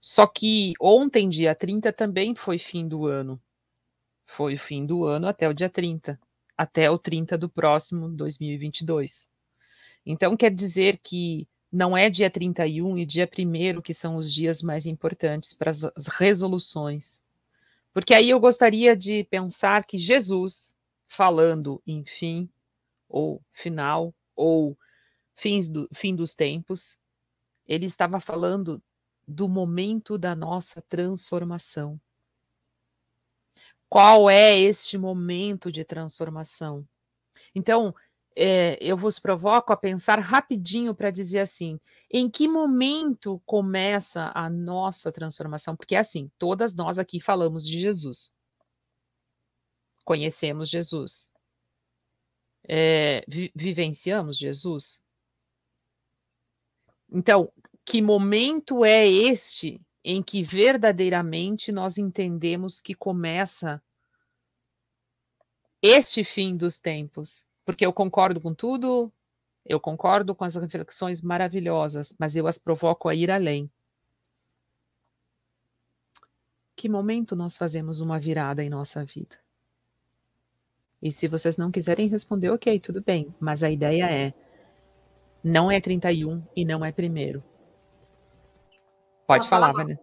Só 0.00 0.26
que 0.26 0.72
ontem, 0.80 1.28
dia 1.28 1.54
30, 1.54 1.92
também 1.92 2.34
foi 2.36 2.58
fim 2.58 2.86
do 2.86 3.06
ano. 3.06 3.40
Foi 4.24 4.54
o 4.54 4.58
fim 4.58 4.86
do 4.86 5.04
ano 5.04 5.26
até 5.26 5.48
o 5.48 5.54
dia 5.54 5.68
30, 5.68 6.20
até 6.56 6.88
o 6.88 6.98
30 6.98 7.36
do 7.36 7.48
próximo 7.48 8.08
2022. 8.08 9.28
Então, 10.04 10.36
quer 10.36 10.52
dizer 10.52 10.98
que 11.02 11.48
não 11.70 11.96
é 11.96 12.08
dia 12.08 12.30
31 12.30 12.98
e 12.98 13.06
dia 13.06 13.28
1 13.28 13.80
que 13.80 13.92
são 13.92 14.16
os 14.16 14.32
dias 14.32 14.62
mais 14.62 14.86
importantes 14.86 15.52
para 15.52 15.70
as 15.70 16.06
resoluções. 16.18 17.20
Porque 17.92 18.14
aí 18.14 18.30
eu 18.30 18.38
gostaria 18.38 18.96
de 18.96 19.24
pensar 19.24 19.84
que 19.84 19.98
Jesus, 19.98 20.76
falando 21.08 21.82
em 21.86 22.04
fim, 22.04 22.48
ou 23.08 23.40
final, 23.52 24.14
ou 24.34 24.76
fins 25.34 25.68
do, 25.68 25.88
fim 25.94 26.14
dos 26.14 26.34
tempos, 26.34 26.98
ele 27.66 27.86
estava 27.86 28.20
falando 28.20 28.82
do 29.26 29.48
momento 29.48 30.16
da 30.16 30.34
nossa 30.34 30.80
transformação. 30.82 32.00
Qual 33.88 34.28
é 34.28 34.58
este 34.58 34.98
momento 34.98 35.70
de 35.70 35.84
transformação? 35.84 36.86
Então, 37.54 37.94
é, 38.36 38.76
eu 38.82 38.98
vos 38.98 39.18
provoco 39.18 39.72
a 39.72 39.76
pensar 39.76 40.20
rapidinho 40.20 40.94
para 40.94 41.10
dizer 41.10 41.38
assim: 41.38 41.80
em 42.10 42.28
que 42.28 42.46
momento 42.46 43.40
começa 43.46 44.30
a 44.34 44.50
nossa 44.50 45.10
transformação? 45.10 45.74
Porque 45.74 45.94
é 45.94 45.98
assim, 45.98 46.30
todas 46.38 46.74
nós 46.74 46.98
aqui 46.98 47.18
falamos 47.18 47.66
de 47.66 47.78
Jesus, 47.80 48.30
conhecemos 50.04 50.68
Jesus, 50.68 51.30
é, 52.68 53.24
vi 53.26 53.50
vivenciamos 53.54 54.36
Jesus. 54.36 55.02
Então, 57.10 57.50
que 57.86 58.02
momento 58.02 58.84
é 58.84 59.06
este 59.06 59.80
em 60.04 60.22
que 60.22 60.42
verdadeiramente 60.42 61.72
nós 61.72 61.96
entendemos 61.96 62.82
que 62.82 62.94
começa 62.94 63.82
este 65.80 66.22
fim 66.22 66.56
dos 66.56 66.78
tempos? 66.78 67.45
Porque 67.66 67.84
eu 67.84 67.92
concordo 67.92 68.40
com 68.40 68.54
tudo, 68.54 69.12
eu 69.66 69.80
concordo 69.80 70.36
com 70.36 70.44
as 70.44 70.54
reflexões 70.54 71.20
maravilhosas, 71.20 72.14
mas 72.16 72.36
eu 72.36 72.46
as 72.46 72.58
provoco 72.58 73.08
a 73.08 73.14
ir 73.14 73.28
além. 73.28 73.68
Que 76.76 76.88
momento 76.88 77.34
nós 77.34 77.58
fazemos 77.58 78.00
uma 78.00 78.20
virada 78.20 78.62
em 78.62 78.70
nossa 78.70 79.04
vida? 79.04 79.36
E 81.02 81.10
se 81.10 81.26
vocês 81.26 81.56
não 81.56 81.72
quiserem 81.72 82.08
responder, 82.08 82.50
ok, 82.50 82.78
tudo 82.78 83.02
bem, 83.02 83.34
mas 83.40 83.64
a 83.64 83.70
ideia 83.70 84.08
é: 84.08 84.32
não 85.42 85.68
é 85.68 85.80
31 85.80 86.46
e 86.54 86.64
não 86.64 86.84
é 86.84 86.92
primeiro. 86.92 87.42
Pode 89.26 89.40
Posso 89.40 89.48
falar, 89.48 89.72
Vanessa. 89.72 90.00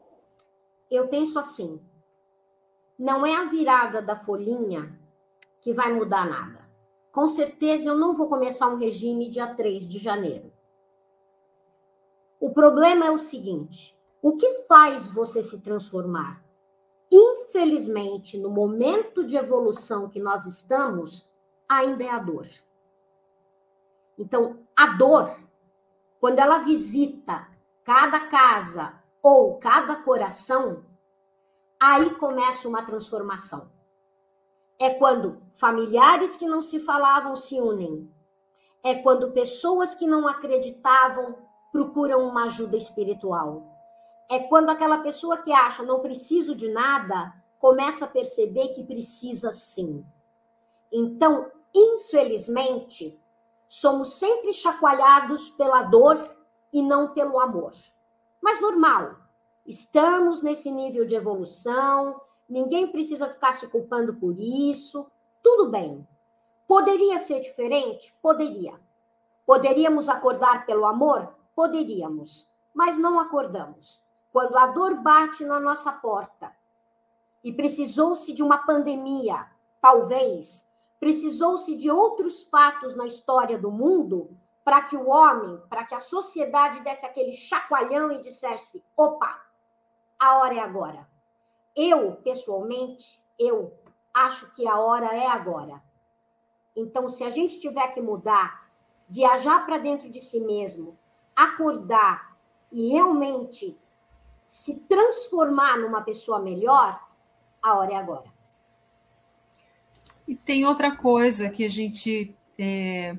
Eu 0.92 1.08
penso 1.08 1.40
assim: 1.40 1.80
não 3.00 3.26
é 3.26 3.36
a 3.36 3.46
virada 3.46 4.02
da 4.02 4.18
folhinha 4.18 5.00
que 5.62 5.74
vai 5.74 5.94
mudar 5.94 6.28
nada 6.28 6.63
com 7.14 7.28
certeza 7.28 7.88
eu 7.88 7.96
não 7.96 8.16
vou 8.16 8.28
começar 8.28 8.68
um 8.68 8.78
regime 8.78 9.30
dia 9.30 9.54
3 9.54 9.88
de 9.88 10.00
janeiro. 10.00 10.52
O 12.40 12.50
problema 12.50 13.06
é 13.06 13.12
o 13.12 13.20
seguinte: 13.20 13.96
o 14.20 14.36
que 14.36 14.64
faz 14.64 15.06
você 15.14 15.44
se 15.44 15.60
transformar? 15.60 16.44
Infelizmente, 17.12 18.36
no 18.40 18.50
momento 18.50 19.24
de 19.24 19.38
evolução 19.38 20.10
que 20.10 20.20
nós 20.20 20.48
estamos, 20.48 21.32
ainda 21.70 22.04
é 22.04 22.10
a 22.10 22.18
dor. 22.18 22.50
Então, 24.18 24.58
a 24.76 24.88
dor, 24.88 25.40
quando 26.20 26.40
ela 26.40 26.58
visita 26.58 27.48
cada 27.84 28.22
casa 28.22 29.00
ou 29.22 29.60
cada 29.60 29.98
coração, 29.98 30.84
aí 31.80 32.10
começa 32.16 32.68
uma 32.68 32.84
transformação 32.84 33.73
é 34.80 34.90
quando 34.90 35.42
familiares 35.54 36.36
que 36.36 36.48
não 36.48 36.62
se 36.62 36.80
falavam 36.80 37.36
se 37.36 37.60
unem. 37.60 38.12
É 38.84 38.96
quando 38.96 39.32
pessoas 39.32 39.96
que 39.96 40.06
não 40.06 40.28
acreditavam 40.28 41.38
procuram 41.72 42.28
uma 42.28 42.46
ajuda 42.46 42.76
espiritual. 42.76 43.64
É 44.30 44.40
quando 44.40 44.70
aquela 44.70 45.00
pessoa 45.00 45.38
que 45.38 45.52
acha 45.52 45.84
não 45.84 46.00
preciso 46.00 46.56
de 46.56 46.70
nada 46.70 47.34
começa 47.60 48.06
a 48.06 48.10
perceber 48.10 48.70
que 48.70 48.84
precisa 48.84 49.52
sim. 49.52 50.06
Então, 50.92 51.50
infelizmente, 51.74 53.20
somos 53.68 54.14
sempre 54.14 54.54
chacoalhados 54.54 55.50
pela 55.52 55.82
dor 55.84 56.36
e 56.72 56.82
não 56.82 57.14
pelo 57.14 57.40
amor. 57.40 57.74
Mas 58.42 58.60
normal, 58.60 59.16
estamos 59.66 60.42
nesse 60.42 60.70
nível 60.70 61.06
de 61.06 61.16
evolução, 61.16 62.20
ninguém 62.48 62.88
precisa 62.88 63.30
ficar 63.30 63.54
se 63.54 63.68
culpando 63.68 64.14
por 64.14 64.38
isso, 64.38 65.06
tudo 65.42 65.70
bem. 65.70 66.08
Poderia 66.68 67.20
ser 67.20 67.40
diferente? 67.40 68.16
Poderia. 68.22 68.80
Poderíamos 69.46 70.08
acordar 70.08 70.66
pelo 70.66 70.86
amor? 70.86 71.36
Poderíamos, 71.56 72.48
mas 72.74 72.98
não 72.98 73.20
acordamos. 73.20 74.02
Quando 74.32 74.58
a 74.58 74.68
dor 74.68 74.96
bate 74.96 75.46
na 75.46 75.60
nossa 75.60 75.92
porta 75.92 76.52
e 77.44 77.52
precisou-se 77.52 78.34
de 78.34 78.42
uma 78.42 78.58
pandemia, 78.60 79.46
talvez, 79.82 80.66
precisou-se 81.00 81.76
de 81.76 81.92
outros 81.92 82.44
fatos 82.44 82.96
na 82.96 83.06
história 83.06 83.58
do 83.58 83.70
mundo 83.70 84.30
para 84.64 84.82
que 84.82 84.96
o 84.96 85.10
homem, 85.10 85.62
para 85.70 85.84
que 85.84 85.94
a 85.94 86.00
sociedade 86.00 86.80
desse 86.80 87.06
aquele 87.06 87.34
chacoalhão 87.34 88.12
e 88.12 88.22
dissesse: 88.22 88.82
opa, 88.96 89.42
a 90.18 90.38
hora 90.38 90.56
é 90.56 90.60
agora. 90.60 91.13
Eu, 91.76 92.14
pessoalmente, 92.18 93.22
eu 93.38 93.74
acho 94.14 94.52
que 94.54 94.68
a 94.68 94.80
hora 94.80 95.16
é 95.16 95.28
agora. 95.28 95.82
Então, 96.76 97.10
se 97.10 97.24
a 97.24 97.30
gente 97.30 97.60
tiver 97.60 97.88
que 97.94 98.02
mudar, 98.02 98.70
viajar 99.08 99.66
para 99.66 99.78
dentro 99.78 100.10
de 100.10 100.22
si 100.22 100.40
mesmo, 100.40 100.98
acordar 101.36 102.38
e 102.72 102.90
realmente 102.90 103.78
se 104.46 104.76
transformar 104.76 105.78
numa 105.78 106.02
pessoa 106.02 106.40
melhor, 106.40 107.00
a 107.62 107.78
hora 107.78 107.94
é 107.94 107.96
agora. 107.96 108.34
E 110.28 110.36
tem 110.36 110.66
outra 110.66 110.96
coisa 110.96 111.50
que 111.50 111.66
a 111.66 111.70
gente 111.70 112.36
é, 112.58 113.18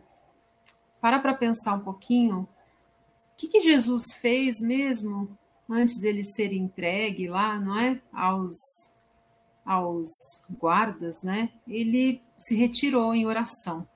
para 1.00 1.18
para 1.18 1.34
pensar 1.34 1.74
um 1.74 1.80
pouquinho. 1.80 2.40
O 2.42 3.36
que, 3.36 3.48
que 3.48 3.60
Jesus 3.60 4.14
fez 4.14 4.60
mesmo 4.60 5.36
antes 5.68 5.98
dele 5.98 6.22
ser 6.22 6.52
entregue 6.52 7.28
lá, 7.28 7.58
não 7.58 7.78
é? 7.78 8.00
Aos, 8.12 8.94
aos 9.64 10.44
guardas, 10.50 11.22
né? 11.22 11.50
Ele 11.66 12.22
se 12.36 12.54
retirou 12.54 13.14
em 13.14 13.26
oração. 13.26 13.86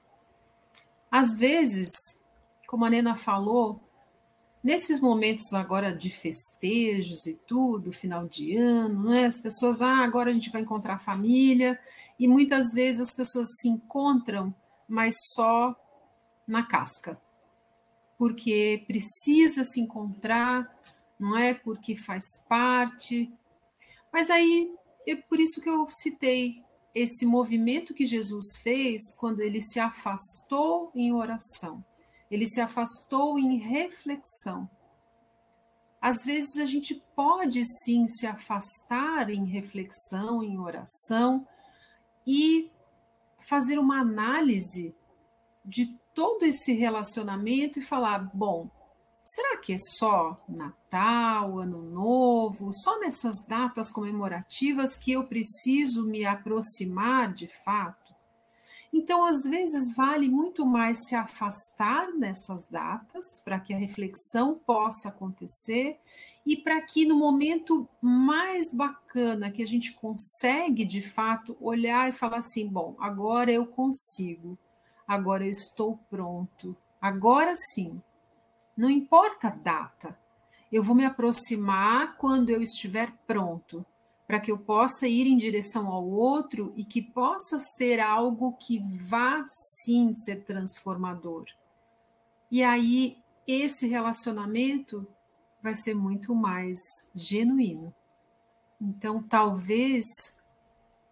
Às 1.11 1.39
vezes, 1.39 2.25
como 2.67 2.85
a 2.85 2.91
Nena 2.91 3.17
falou, 3.17 3.81
nesses 4.63 5.01
momentos 5.01 5.53
agora 5.55 5.95
de 5.95 6.11
festejos 6.11 7.27
e 7.27 7.37
tudo, 7.47 7.93
final 7.93 8.29
de 8.29 8.57
ano, 8.57 9.11
né? 9.11 9.27
As 9.27 9.39
pessoas, 9.39 9.81
ah, 9.81 9.99
agora 9.99 10.31
a 10.31 10.35
gente 10.35 10.51
vai 10.51 10.63
encontrar 10.63 10.95
a 10.95 10.99
família, 10.99 11.79
e 12.19 12.27
muitas 12.27 12.73
vezes 12.73 13.01
as 13.01 13.15
pessoas 13.15 13.59
se 13.59 13.69
encontram, 13.69 14.55
mas 14.89 15.17
só 15.35 15.75
na 16.47 16.63
casca. 16.63 17.21
Porque 18.19 18.85
precisa 18.87 19.63
se 19.63 19.81
encontrar, 19.81 20.78
não 21.19 21.37
é? 21.37 21.55
Porque 21.55 21.97
faz 21.97 22.45
parte. 22.49 23.33
Mas 24.13 24.31
aí 24.31 24.73
é 25.07 25.17
por 25.17 25.41
isso 25.41 25.61
que 25.61 25.69
eu 25.69 25.87
citei 25.89 26.63
esse 26.95 27.25
movimento 27.25 27.95
que 27.95 28.07
Jesus 28.07 28.57
fez 28.63 29.15
quando 29.17 29.41
ele 29.41 29.61
se 29.61 29.79
afastou 29.79 30.91
em 30.95 31.13
oração. 31.13 31.85
Ele 32.31 32.47
se 32.47 32.61
afastou 32.61 33.39
em 33.39 33.59
reflexão. 33.59 34.69
Às 36.01 36.25
vezes 36.25 36.59
a 36.59 36.67
gente 36.67 36.95
pode 37.17 37.65
sim 37.65 38.07
se 38.07 38.27
afastar 38.27 39.31
em 39.31 39.45
reflexão, 39.45 40.43
em 40.43 40.59
oração 40.59 41.47
e 42.27 42.71
fazer 43.41 43.79
uma 43.79 44.01
análise 44.01 44.95
de 45.65 45.87
todo 46.15 46.45
esse 46.45 46.73
relacionamento 46.73 47.79
e 47.79 47.83
falar: 47.83 48.19
bom, 48.35 48.71
será 49.35 49.57
que 49.59 49.73
é 49.73 49.79
só 49.79 50.43
Natal, 50.49 51.59
Ano 51.59 51.83
Novo, 51.83 52.73
só 52.73 52.99
nessas 53.01 53.47
datas 53.47 53.91
comemorativas 53.91 54.97
que 54.97 55.13
eu 55.13 55.25
preciso 55.25 56.07
me 56.07 56.25
aproximar 56.25 57.33
de 57.33 57.47
fato? 57.47 58.15
Então, 58.93 59.25
às 59.27 59.43
vezes, 59.43 59.95
vale 59.95 60.29
muito 60.29 60.65
mais 60.65 61.07
se 61.07 61.15
afastar 61.15 62.09
nessas 62.15 62.67
datas 62.67 63.41
para 63.45 63.61
que 63.61 63.75
a 63.75 63.79
reflexão 63.79 64.59
possa 64.65 65.11
acontecer 65.11 66.01
e 66.47 66.57
para 66.57 66.81
que 66.81 67.05
no 67.05 67.15
momento 67.15 67.87
mais 68.01 68.73
bacana 68.73 69.51
que 69.51 69.63
a 69.63 69.67
gente 69.67 69.93
consegue 69.93 70.87
de 70.87 71.03
fato 71.03 71.55
olhar 71.61 72.09
e 72.09 72.13
falar 72.13 72.39
assim: 72.39 72.67
bom, 72.67 72.97
agora 72.99 73.53
eu 73.53 73.67
consigo 73.67 74.59
agora 75.09 75.47
eu 75.47 75.51
estou 75.51 75.99
pronto, 76.11 76.77
agora 77.01 77.55
sim. 77.57 78.01
Não 78.79 78.89
importa 78.89 79.49
a 79.49 79.51
data, 79.51 80.17
eu 80.71 80.85
vou 80.85 80.95
me 80.95 81.05
aproximar 81.05 82.17
quando 82.17 82.51
eu 82.51 82.63
estiver 82.63 83.13
pronto, 83.27 83.85
para 84.25 84.39
que 84.39 84.53
eu 84.53 84.59
possa 84.59 85.09
ir 85.09 85.27
em 85.27 85.37
direção 85.37 85.89
ao 85.89 86.09
outro 86.09 86.73
e 86.77 86.85
que 86.85 87.03
possa 87.03 87.59
ser 87.59 87.99
algo 87.99 88.53
que 88.53 88.79
vá 89.09 89.45
sim 89.49 90.13
ser 90.13 90.45
transformador. 90.45 91.47
E 92.53 92.63
aí 92.63 93.19
esse 93.49 93.89
relacionamento 93.89 95.05
vai 95.61 95.75
ser 95.75 95.95
muito 95.95 96.33
mais 96.33 96.79
genuíno. 97.13 97.93
Então, 98.81 99.21
talvez 99.21 100.39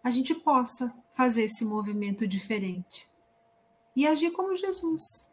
a 0.05 0.11
gente 0.11 0.37
possa 0.37 0.96
fazer 1.11 1.42
esse 1.42 1.64
movimento 1.64 2.29
diferente 2.29 3.11
e 3.96 4.07
agir 4.07 4.31
como 4.31 4.55
Jesus, 4.55 5.25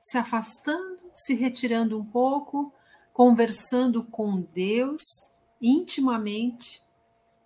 se 0.00 0.18
afastando, 0.18 1.02
se 1.12 1.34
retirando 1.34 1.98
um 1.98 2.04
pouco, 2.04 2.72
conversando 3.12 4.04
com 4.04 4.40
Deus 4.40 5.00
intimamente, 5.60 6.82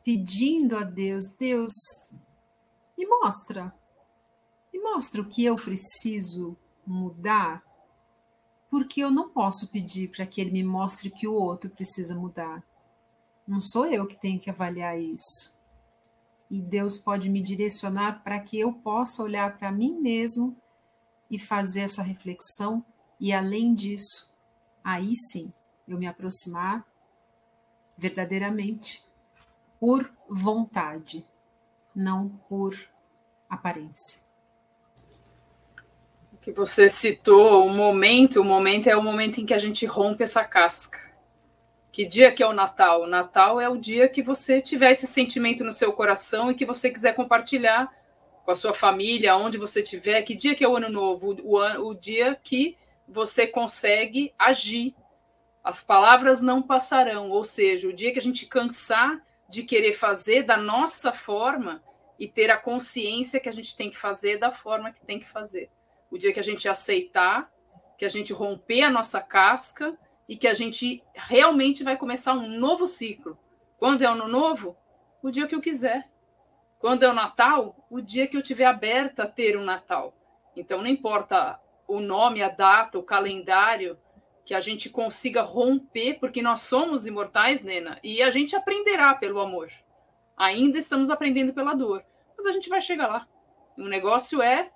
pedindo 0.04 0.76
a 0.76 0.84
Deus: 0.84 1.36
Deus, 1.38 1.72
me 2.96 3.06
mostra, 3.06 3.74
me 4.72 4.80
mostra 4.80 5.22
o 5.22 5.28
que 5.28 5.44
eu 5.44 5.56
preciso 5.56 6.56
mudar, 6.86 7.62
porque 8.70 9.00
eu 9.00 9.10
não 9.10 9.28
posso 9.28 9.68
pedir 9.68 10.10
para 10.10 10.26
que 10.26 10.40
ele 10.40 10.50
me 10.50 10.62
mostre 10.62 11.10
que 11.10 11.26
o 11.28 11.34
outro 11.34 11.70
precisa 11.70 12.14
mudar. 12.14 12.62
Não 13.46 13.60
sou 13.60 13.86
eu 13.86 14.06
que 14.06 14.20
tenho 14.20 14.38
que 14.38 14.50
avaliar 14.50 14.98
isso 15.00 15.52
e 16.52 16.60
Deus 16.60 16.98
pode 16.98 17.30
me 17.30 17.40
direcionar 17.40 18.22
para 18.22 18.38
que 18.38 18.60
eu 18.60 18.74
possa 18.74 19.22
olhar 19.22 19.56
para 19.56 19.72
mim 19.72 19.98
mesmo 19.98 20.54
e 21.32 21.38
fazer 21.38 21.80
essa 21.80 22.02
reflexão 22.02 22.84
e 23.18 23.32
além 23.32 23.74
disso, 23.74 24.32
aí 24.84 25.16
sim, 25.16 25.52
eu 25.88 25.98
me 25.98 26.06
aproximar 26.06 26.86
verdadeiramente 27.98 29.04
por 29.80 30.12
vontade, 30.28 31.26
não 31.94 32.28
por 32.48 32.76
aparência. 33.48 34.22
O 36.32 36.36
que 36.36 36.52
você 36.52 36.88
citou, 36.88 37.66
o 37.66 37.70
momento, 37.70 38.40
o 38.40 38.44
momento 38.44 38.88
é 38.88 38.96
o 38.96 39.02
momento 39.02 39.40
em 39.40 39.46
que 39.46 39.54
a 39.54 39.58
gente 39.58 39.86
rompe 39.86 40.22
essa 40.22 40.44
casca 40.44 41.02
que 41.92 42.06
dia 42.06 42.32
que 42.32 42.42
é 42.42 42.46
o 42.46 42.54
Natal? 42.54 43.02
O 43.02 43.06
Natal 43.06 43.60
é 43.60 43.68
o 43.68 43.76
dia 43.76 44.08
que 44.08 44.22
você 44.22 44.62
tiver 44.62 44.92
esse 44.92 45.06
sentimento 45.06 45.62
no 45.62 45.70
seu 45.70 45.92
coração 45.92 46.50
e 46.50 46.54
que 46.54 46.64
você 46.64 46.90
quiser 46.90 47.14
compartilhar 47.14 47.92
com 48.44 48.50
a 48.50 48.55
sua 48.55 48.74
família, 48.74 49.37
onde 49.37 49.59
você 49.59 49.83
estiver. 49.83 50.22
Que 50.22 50.35
dia 50.35 50.55
que 50.55 50.64
é 50.64 50.68
o 50.68 50.76
Ano 50.76 50.88
Novo? 50.88 51.37
O, 51.42 51.59
o, 51.88 51.94
dia 51.94 52.38
que 52.42 52.76
você 53.07 53.46
consegue 53.46 54.35
agir. 54.38 54.94
As 55.62 55.83
palavras 55.83 56.40
não 56.40 56.61
passarão, 56.61 57.31
ou 57.31 57.44
seja, 57.44 57.88
o 57.88 57.92
dia 57.92 58.12
que 58.12 58.18
a 58.18 58.22
gente 58.22 58.46
cansar 58.46 59.22
de 59.48 59.62
querer 59.62 59.92
fazer 59.92 60.42
da 60.42 60.57
nossa 60.57 61.12
forma 61.12 61.83
e 62.18 62.26
ter 62.26 62.50
a 62.50 62.57
consciência 62.57 63.38
que 63.38 63.48
a 63.48 63.52
gente 63.52 63.76
tem 63.76 63.90
que 63.90 63.96
fazer 63.96 64.38
da 64.38 64.50
forma 64.50 64.92
que 64.92 65.05
tem 65.05 65.20
que 65.20 65.28
fazer. 65.28 65.70
O 66.11 66.18
dia 66.18 66.33
que 66.33 66.40
a 66.40 66.42
gente 66.42 66.68
aceitar, 66.68 67.52
que 67.96 68.05
a 68.05 68.09
gente 68.09 68.33
romper 68.33 68.83
a 68.83 68.90
nossa 68.90 69.20
casca 69.20 69.96
e 70.28 70.37
que 70.37 70.48
a 70.48 70.55
gente 70.55 71.02
realmente 71.14 71.85
vai 71.85 71.96
começar 71.96 72.33
um 72.35 72.48
novo 72.48 72.87
ciclo. 72.87 73.38
Quando 73.76 74.02
é 74.02 74.07
ano 74.07 74.26
novo? 74.26 74.76
O 75.22 75.31
dia 75.31 75.46
que 75.46 75.55
eu 75.55 75.61
quiser. 75.61 76.12
Quando 76.82 77.04
é 77.04 77.08
o 77.08 77.14
Natal? 77.14 77.76
O 77.88 78.00
dia 78.00 78.26
que 78.26 78.36
eu 78.36 78.42
tiver 78.42 78.64
aberta 78.64 79.22
a 79.22 79.28
ter 79.28 79.56
um 79.56 79.62
Natal. 79.62 80.12
Então, 80.56 80.78
não 80.82 80.88
importa 80.88 81.60
o 81.86 82.00
nome, 82.00 82.42
a 82.42 82.48
data, 82.48 82.98
o 82.98 83.04
calendário, 83.04 83.96
que 84.44 84.52
a 84.52 84.60
gente 84.60 84.90
consiga 84.90 85.42
romper, 85.42 86.18
porque 86.18 86.42
nós 86.42 86.62
somos 86.62 87.06
imortais, 87.06 87.62
Nena, 87.62 88.00
e 88.02 88.20
a 88.20 88.30
gente 88.30 88.56
aprenderá 88.56 89.14
pelo 89.14 89.38
amor. 89.38 89.70
Ainda 90.36 90.76
estamos 90.76 91.08
aprendendo 91.08 91.54
pela 91.54 91.72
dor, 91.72 92.04
mas 92.36 92.46
a 92.46 92.50
gente 92.52 92.68
vai 92.68 92.80
chegar 92.80 93.06
lá. 93.06 93.28
O 93.78 93.84
negócio 93.84 94.42
é 94.42 94.72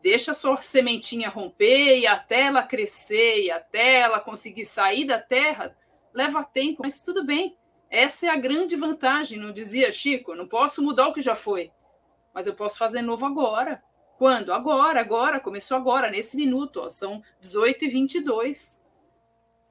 deixa 0.00 0.30
a 0.30 0.34
sua 0.34 0.58
sementinha 0.58 1.28
romper 1.28 1.98
e 1.98 2.06
até 2.06 2.42
ela 2.42 2.62
crescer 2.62 3.46
e 3.46 3.50
até 3.50 3.98
ela 3.98 4.20
conseguir 4.20 4.64
sair 4.64 5.06
da 5.06 5.20
terra, 5.20 5.76
leva 6.14 6.44
tempo, 6.44 6.82
mas 6.84 7.00
tudo 7.00 7.26
bem. 7.26 7.58
Essa 7.90 8.26
é 8.26 8.28
a 8.28 8.36
grande 8.36 8.76
vantagem, 8.76 9.38
não 9.38 9.52
dizia 9.52 9.90
Chico? 9.90 10.34
Não 10.34 10.46
posso 10.46 10.82
mudar 10.82 11.08
o 11.08 11.12
que 11.12 11.20
já 11.20 11.34
foi, 11.34 11.72
mas 12.34 12.46
eu 12.46 12.54
posso 12.54 12.78
fazer 12.78 13.02
novo 13.02 13.24
agora. 13.24 13.82
Quando? 14.18 14.52
Agora, 14.52 15.00
agora, 15.00 15.40
começou 15.40 15.76
agora, 15.76 16.10
nesse 16.10 16.36
minuto, 16.36 16.80
ó, 16.80 16.90
são 16.90 17.22
18 17.40 17.84
e 17.84 17.88
22. 17.88 18.84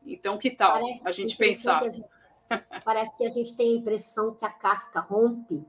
Então, 0.06 0.38
que 0.38 0.50
tal 0.50 0.80
parece 0.80 1.08
a 1.08 1.12
gente 1.12 1.36
pensar? 1.36 1.82
A 1.82 1.84
gente, 1.84 2.10
parece 2.84 3.18
que 3.18 3.26
a 3.26 3.30
gente 3.30 3.54
tem 3.56 3.74
a 3.74 3.80
impressão 3.80 4.34
que 4.34 4.46
a 4.46 4.50
casca 4.50 5.02
rompe, 5.02 5.68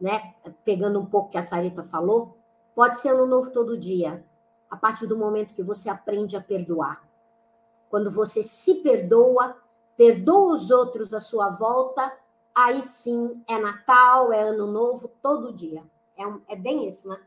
né? 0.00 0.34
Pegando 0.64 1.00
um 1.00 1.06
pouco 1.06 1.30
que 1.30 1.38
a 1.38 1.42
Sarita 1.42 1.84
falou, 1.84 2.36
pode 2.74 2.98
ser 2.98 3.10
ano 3.10 3.24
novo 3.24 3.50
todo 3.50 3.78
dia, 3.78 4.24
a 4.68 4.76
partir 4.76 5.06
do 5.06 5.16
momento 5.16 5.54
que 5.54 5.62
você 5.62 5.88
aprende 5.88 6.36
a 6.36 6.40
perdoar. 6.40 7.08
Quando 7.88 8.10
você 8.10 8.42
se 8.42 8.76
perdoa, 8.76 9.61
perdoa 9.96 10.54
os 10.54 10.70
outros 10.70 11.12
à 11.12 11.20
sua 11.20 11.50
volta, 11.50 12.12
aí 12.54 12.82
sim 12.82 13.42
é 13.48 13.58
Natal, 13.58 14.32
é 14.32 14.42
Ano 14.42 14.66
Novo, 14.66 15.10
todo 15.22 15.52
dia. 15.52 15.82
É, 16.16 16.26
um, 16.26 16.40
é 16.48 16.56
bem 16.56 16.86
isso, 16.86 17.08
né? 17.08 17.18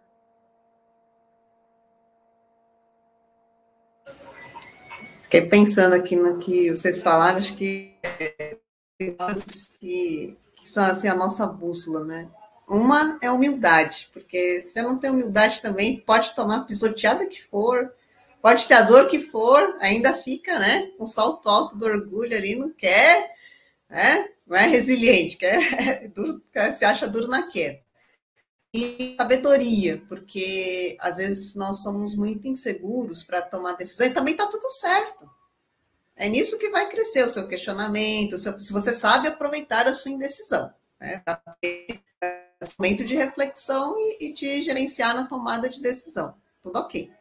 Fiquei 5.23 5.41
pensando 5.49 5.93
aqui 5.93 6.15
no 6.15 6.37
que 6.37 6.69
vocês 6.69 7.01
falaram, 7.01 7.39
acho 7.39 7.57
que, 7.57 7.95
que, 8.97 10.37
que 10.55 10.69
são 10.69 10.85
assim 10.85 11.07
a 11.07 11.15
nossa 11.15 11.47
bússola, 11.47 12.05
né? 12.05 12.29
Uma 12.67 13.17
é 13.21 13.31
humildade, 13.31 14.09
porque 14.13 14.61
se 14.61 14.79
eu 14.79 14.83
não 14.83 14.97
tem 14.97 15.09
humildade 15.09 15.61
também, 15.61 15.99
pode 15.99 16.33
tomar 16.35 16.65
pisoteada 16.65 17.25
que 17.25 17.43
for, 17.43 17.91
pode 18.45 18.67
ter 18.67 18.75
a 18.75 18.83
dor 18.83 19.07
que 19.07 19.19
for, 19.19 19.75
ainda 19.79 20.13
fica, 20.13 20.59
né? 20.59 20.91
Com 20.99 21.05
um 21.05 21.07
salto 21.07 21.49
alto 21.49 21.75
do 21.75 21.83
orgulho 21.83 22.37
ali, 22.37 22.55
não 22.55 22.69
quer, 22.69 23.33
né? 23.89 24.29
Não 24.45 24.55
é 24.55 24.67
resiliente, 24.67 25.35
quer, 25.35 26.07
duro, 26.13 26.39
quer 26.53 26.71
se 26.71 26.85
acha 26.85 27.07
duro 27.07 27.27
na 27.27 27.47
queda. 27.47 27.79
E 28.71 29.15
sabedoria, 29.17 29.99
porque 30.07 30.95
às 30.99 31.17
vezes 31.17 31.55
nós 31.55 31.81
somos 31.81 32.15
muito 32.15 32.47
inseguros 32.47 33.23
para 33.23 33.41
tomar 33.41 33.77
decisão 33.77 34.05
e 34.05 34.13
também 34.13 34.35
está 34.35 34.45
tudo 34.45 34.69
certo. 34.69 35.27
É 36.15 36.29
nisso 36.29 36.59
que 36.59 36.69
vai 36.69 36.87
crescer 36.87 37.25
o 37.25 37.29
seu 37.31 37.47
questionamento, 37.47 38.33
o 38.33 38.37
seu, 38.37 38.61
se 38.61 38.71
você 38.71 38.93
sabe 38.93 39.27
aproveitar 39.27 39.87
a 39.87 39.93
sua 39.95 40.11
indecisão, 40.11 40.71
né? 40.99 41.19
Para 41.25 41.41
ter 41.59 41.99
momento 42.77 43.03
de 43.03 43.15
reflexão 43.15 43.95
e, 43.97 44.35
e 44.39 44.61
gerenciar 44.61 45.15
na 45.15 45.25
tomada 45.25 45.67
de 45.67 45.81
decisão. 45.81 46.35
Tudo 46.61 46.77
ok. 46.77 47.11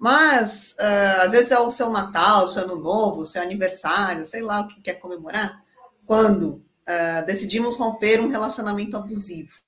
Mas, 0.00 0.76
uh, 0.80 1.20
às 1.20 1.32
vezes 1.32 1.50
é 1.50 1.58
o 1.58 1.70
seu 1.70 1.90
Natal, 1.90 2.44
o 2.44 2.48
seu 2.48 2.62
Ano 2.62 2.76
Novo, 2.76 3.20
o 3.20 3.26
seu 3.26 3.42
aniversário, 3.42 4.24
sei 4.24 4.40
lá 4.40 4.62
o 4.62 4.68
que 4.68 4.80
quer 4.80 4.94
comemorar, 4.94 5.62
quando 6.06 6.64
uh, 6.88 7.26
decidimos 7.26 7.76
romper 7.76 8.18
um 8.18 8.30
relacionamento 8.30 8.96
abusivo. 8.96 9.58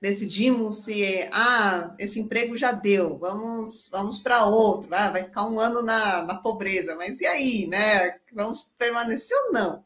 Decidimos 0.00 0.78
se, 0.84 1.28
ah, 1.30 1.94
esse 1.96 2.18
emprego 2.18 2.56
já 2.56 2.72
deu, 2.72 3.16
vamos, 3.18 3.88
vamos 3.88 4.18
para 4.18 4.46
outro, 4.46 4.92
ah, 4.92 5.10
vai 5.10 5.24
ficar 5.24 5.44
um 5.46 5.60
ano 5.60 5.80
na, 5.80 6.24
na 6.24 6.34
pobreza, 6.34 6.96
mas 6.96 7.20
e 7.20 7.26
aí, 7.26 7.68
né? 7.68 8.18
Vamos 8.32 8.72
permanecer 8.76 9.36
ou 9.46 9.52
não? 9.52 9.84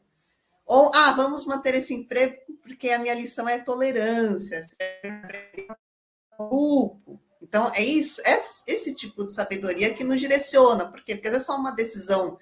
Ou, 0.65 0.91
ah, 0.95 1.11
vamos 1.11 1.45
manter 1.45 1.75
esse 1.75 1.93
emprego 1.93 2.37
porque 2.63 2.89
a 2.89 2.97
minha 2.97 3.13
lição 3.13 3.47
é 3.47 3.59
tolerância, 3.59 4.59
grupo. 6.39 7.19
Então, 7.55 7.71
é 7.73 7.81
isso, 7.81 8.21
é 8.25 8.37
esse 8.67 8.93
tipo 8.93 9.25
de 9.25 9.31
sabedoria 9.31 9.93
que 9.93 10.03
nos 10.03 10.19
direciona. 10.19 10.91
Porque 10.91 11.13
às 11.13 11.21
vezes 11.21 11.37
é 11.37 11.39
só 11.39 11.55
uma 11.55 11.71
decisão 11.71 12.37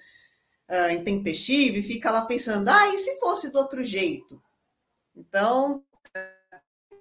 uh, 0.68 0.90
intempestiva 0.90 1.78
e 1.78 1.84
fica 1.84 2.10
lá 2.10 2.26
pensando, 2.26 2.68
ah, 2.68 2.92
e 2.92 2.98
se 2.98 3.20
fosse 3.20 3.52
do 3.52 3.58
outro 3.60 3.84
jeito? 3.84 4.42
Então, 5.14 5.84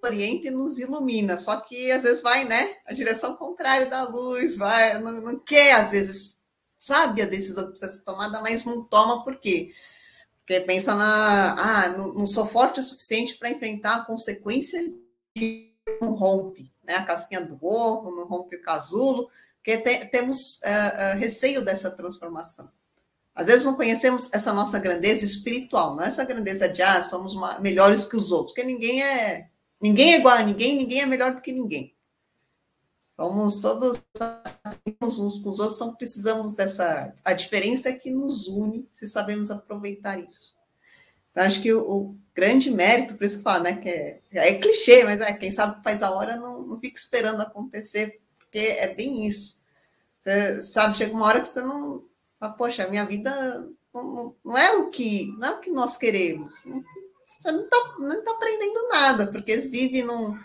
orienta 0.05 0.47
e 0.47 0.51
nos 0.51 0.77
ilumina, 0.77 1.39
só 1.39 1.59
que 1.59 1.91
às 1.91 2.03
vezes 2.03 2.21
vai, 2.21 2.45
né, 2.45 2.75
a 2.85 2.93
direção 2.93 3.35
contrária 3.35 3.87
da 3.87 4.03
luz, 4.03 4.57
vai, 4.57 5.01
não, 5.01 5.13
não 5.13 5.39
quer, 5.39 5.73
às 5.73 5.89
vezes, 5.89 6.43
sabe 6.77 7.23
a 7.23 7.25
decisão 7.25 7.63
que 7.65 7.71
precisa 7.71 7.93
ser 7.93 8.03
tomada, 8.03 8.41
mas 8.41 8.63
não 8.63 8.83
toma 8.83 9.23
por 9.23 9.39
quê? 9.39 9.73
Porque 10.41 10.59
pensa 10.59 10.93
na. 10.93 11.55
Ah, 11.57 11.89
não, 11.89 12.13
não 12.13 12.27
sou 12.27 12.45
forte 12.45 12.79
o 12.79 12.83
suficiente 12.83 13.37
para 13.37 13.49
enfrentar 13.49 13.95
a 13.95 14.05
consequência 14.05 14.93
de 15.35 15.73
um 15.99 16.11
rompe, 16.11 16.72
né? 16.83 16.95
A 16.95 17.05
casquinha 17.05 17.41
do 17.41 17.57
ovo, 17.61 18.11
não 18.15 18.25
rompe 18.25 18.55
o 18.55 18.61
casulo, 18.61 19.29
porque 19.55 19.77
te, 19.77 20.05
temos 20.05 20.57
uh, 20.57 21.15
uh, 21.15 21.19
receio 21.19 21.63
dessa 21.63 21.89
transformação. 21.89 22.69
Às 23.35 23.47
vezes 23.47 23.65
não 23.65 23.75
conhecemos 23.75 24.31
essa 24.31 24.53
nossa 24.53 24.77
grandeza 24.79 25.25
espiritual, 25.25 25.95
não 25.95 26.03
é 26.03 26.07
essa 26.07 26.23
grandeza 26.23 26.69
de 26.69 26.81
ah, 26.81 27.01
somos 27.01 27.35
melhores 27.59 28.05
que 28.05 28.15
os 28.15 28.31
outros, 28.31 28.53
porque 28.53 28.63
ninguém 28.63 29.01
é 29.01 29.49
ninguém 29.81 30.13
é 30.13 30.17
igual 30.17 30.37
a 30.37 30.43
ninguém, 30.43 30.77
ninguém 30.77 31.01
é 31.01 31.05
melhor 31.05 31.33
do 31.33 31.41
que 31.41 31.51
ninguém. 31.51 31.95
Somos 32.99 33.59
todos 33.59 33.99
uns 35.01 35.39
com 35.39 35.49
os 35.49 35.59
outros, 35.59 35.77
só 35.77 35.91
precisamos 35.91 36.55
dessa. 36.55 37.13
A 37.23 37.33
diferença 37.33 37.89
é 37.89 37.93
que 37.93 38.09
nos 38.11 38.47
une 38.47 38.87
se 38.91 39.07
sabemos 39.07 39.51
aproveitar 39.51 40.19
isso. 40.19 40.55
Então, 41.33 41.43
acho 41.43 41.61
que 41.63 41.73
o, 41.73 41.81
o 41.81 42.15
grande 42.33 42.69
mérito, 42.69 43.15
por 43.15 43.25
isso 43.25 43.37
que 43.37 43.43
fala, 43.43 43.63
né? 43.63 43.75
Que 43.75 43.89
é, 43.89 44.21
é 44.31 44.59
clichê, 44.59 45.03
mas 45.03 45.19
é, 45.19 45.33
quem 45.33 45.49
sabe 45.49 45.83
faz 45.83 46.03
a 46.03 46.11
hora 46.11 46.37
não, 46.37 46.61
não 46.61 46.79
fica 46.79 46.97
esperando 46.97 47.41
acontecer, 47.41 48.21
porque 48.37 48.59
é 48.59 48.93
bem 48.93 49.25
isso. 49.25 49.59
Você 50.19 50.61
sabe, 50.63 50.95
chega 50.95 51.13
uma 51.13 51.25
hora 51.25 51.41
que 51.41 51.47
você 51.47 51.61
não. 51.61 52.05
Fala, 52.39 52.53
Poxa, 52.53 52.83
a 52.83 52.89
minha 52.89 53.03
vida 53.05 53.67
não, 53.91 54.35
não, 54.45 54.57
é 54.57 54.77
o 54.77 54.89
que 54.89 55.33
não 55.39 55.47
é 55.47 55.51
o 55.53 55.59
que 55.59 55.71
nós 55.71 55.97
queremos. 55.97 56.55
Você 57.25 57.51
não 57.51 57.63
está 57.63 57.95
não 57.99 58.23
tá 58.23 58.31
aprendendo 58.31 58.89
nada, 58.89 59.27
porque 59.27 59.57
vive 59.57 60.03
num 60.03 60.37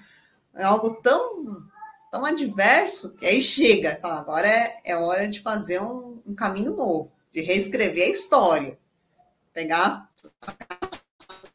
é 0.55 0.65
algo 0.65 0.95
tão 1.03 1.69
tão 2.11 2.25
adverso, 2.25 3.15
que 3.17 3.27
aí 3.27 3.43
chega, 3.43 3.99
fala, 4.01 4.19
agora 4.19 4.49
é, 4.49 4.81
é 4.85 4.97
hora 4.97 5.29
de 5.29 5.41
fazer 5.41 5.81
um, 5.83 6.23
um 6.27 6.35
caminho 6.35 6.75
novo, 6.75 7.13
de 7.33 7.43
reescrever 7.43 8.05
a 8.05 8.11
história. 8.11 8.79
Pegar 9.53 10.09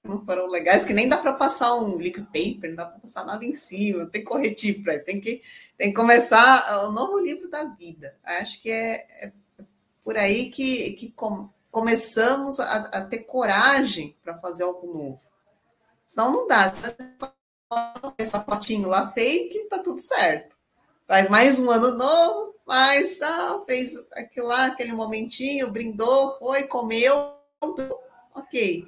não 0.04 0.26
foram 0.26 0.48
legais, 0.48 0.84
que 0.84 0.94
nem 0.94 1.08
dá 1.08 1.18
para 1.18 1.34
passar 1.34 1.76
um 1.76 1.98
liquid 1.98 2.26
paper, 2.26 2.70
não 2.70 2.76
dá 2.76 2.86
para 2.86 3.00
passar 3.00 3.26
nada 3.26 3.46
em 3.46 3.54
cima, 3.54 4.06
tem 4.06 4.24
corretivo 4.24 4.84
para 4.84 4.96
isso, 4.96 5.06
tem 5.06 5.22
que, 5.22 5.42
tem 5.78 5.89
que 5.89 5.96
começar 5.96 6.86
o 6.86 6.92
novo 6.92 7.18
livro 7.20 7.50
da 7.50 7.63
vida. 7.63 8.18
Acho 8.24 8.62
que 8.62 8.70
é, 8.70 9.08
é 9.22 9.32
por 10.04 10.18
aí 10.18 10.50
que, 10.50 10.92
que 10.94 11.12
com, 11.12 11.50
começamos 11.72 12.60
a, 12.60 12.76
a, 12.80 13.02
ter 13.06 13.20
coragem 13.20 14.16
para 14.22 14.38
fazer 14.39 14.63
algo 14.63 14.94
novo. 14.94 15.22
Senão 16.06 16.32
não 16.32 16.48
dá 16.48 16.74
essa 18.18 18.42
fotinho 18.44 18.88
lá 18.89 19.10
fake, 19.12 19.68
tá 19.70 19.80
tudo 19.80 20.02
certo. 20.02 20.58
Faz 21.08 21.30
mais 21.30 21.60
um 21.60 21.72
ano 21.72 21.98
novo, 21.98 22.56
mas 22.66 23.22
ah, 23.22 23.63
fez 23.66 23.96
aquilo 24.12 24.48
lá, 24.48 24.66
aquele 24.66 24.92
momentinho, 24.92 25.72
brindou, 25.72 26.38
foi, 26.38 26.63
comeu, 26.63 27.38
ok. 28.36 28.86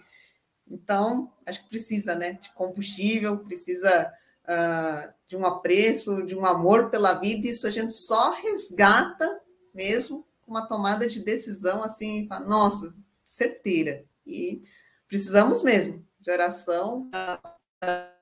Então, 0.70 1.32
acho 1.46 1.64
que 1.64 1.70
precisa, 1.70 2.16
né, 2.16 2.34
de 2.34 2.52
combustível, 2.54 3.38
precisa 3.40 4.12
uh, 4.44 5.14
de 5.28 5.38
um 5.38 5.46
apreço, 5.46 6.26
de 6.26 6.36
um 6.36 6.46
amor 6.46 6.90
pela 6.90 7.14
vida, 7.14 7.48
e 7.48 7.52
isso 7.52 7.68
a 7.68 7.72
gente 7.72 7.94
só 7.94 8.32
resgata 8.32 9.42
mesmo 9.74 10.26
com 10.42 10.52
uma 10.52 10.68
tomada 10.68 11.08
de 11.08 11.22
decisão 11.22 11.84
assim, 11.84 12.28
nossa, 12.48 12.96
certeira. 13.28 14.06
E 14.26 14.62
precisamos 15.08 15.64
mesmo 15.64 16.06
de 16.20 16.32
oração. 16.32 17.10
Uh, 17.14 18.16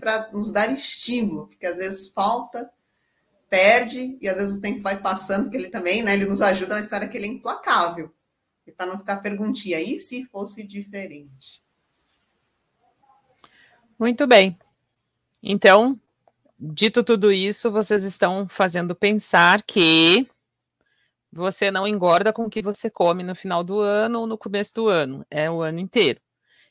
para 0.00 0.30
nos 0.32 0.52
dar 0.52 0.72
estímulo, 0.72 1.46
porque 1.46 1.66
às 1.66 1.76
vezes 1.76 2.08
falta, 2.08 2.70
perde, 3.48 4.18
e 4.20 4.28
às 4.28 4.36
vezes 4.36 4.56
o 4.56 4.60
tempo 4.60 4.80
vai 4.80 5.00
passando, 5.00 5.44
porque 5.44 5.56
ele 5.56 5.68
também, 5.68 6.02
né, 6.02 6.14
ele 6.14 6.24
nos 6.24 6.40
ajuda, 6.40 6.74
mas 6.74 6.84
história 6.84 7.08
que 7.08 7.16
ele 7.16 7.26
é 7.26 7.30
implacável. 7.30 8.12
E 8.66 8.72
para 8.72 8.86
não 8.86 8.98
ficar 8.98 9.18
perguntinha, 9.18 9.80
e 9.80 9.98
se 9.98 10.24
fosse 10.26 10.62
diferente? 10.62 11.62
Muito 13.98 14.26
bem. 14.26 14.58
Então, 15.42 16.00
dito 16.58 17.02
tudo 17.02 17.32
isso, 17.32 17.70
vocês 17.70 18.04
estão 18.04 18.48
fazendo 18.48 18.94
pensar 18.94 19.62
que 19.62 20.28
você 21.32 21.70
não 21.70 21.86
engorda 21.86 22.32
com 22.32 22.44
o 22.44 22.50
que 22.50 22.62
você 22.62 22.90
come 22.90 23.22
no 23.22 23.34
final 23.34 23.64
do 23.64 23.80
ano 23.80 24.20
ou 24.20 24.26
no 24.26 24.36
começo 24.36 24.74
do 24.74 24.88
ano, 24.88 25.26
é 25.30 25.50
o 25.50 25.62
ano 25.62 25.78
inteiro. 25.78 26.20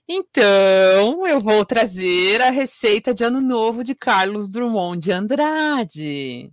Então, 0.07 1.25
eu 1.25 1.39
vou 1.39 1.65
trazer 1.65 2.41
a 2.41 2.49
receita 2.49 3.13
de 3.13 3.23
Ano 3.23 3.39
Novo 3.41 3.83
de 3.83 3.95
Carlos 3.95 4.49
Drummond 4.49 5.01
de 5.01 5.11
Andrade. 5.11 6.51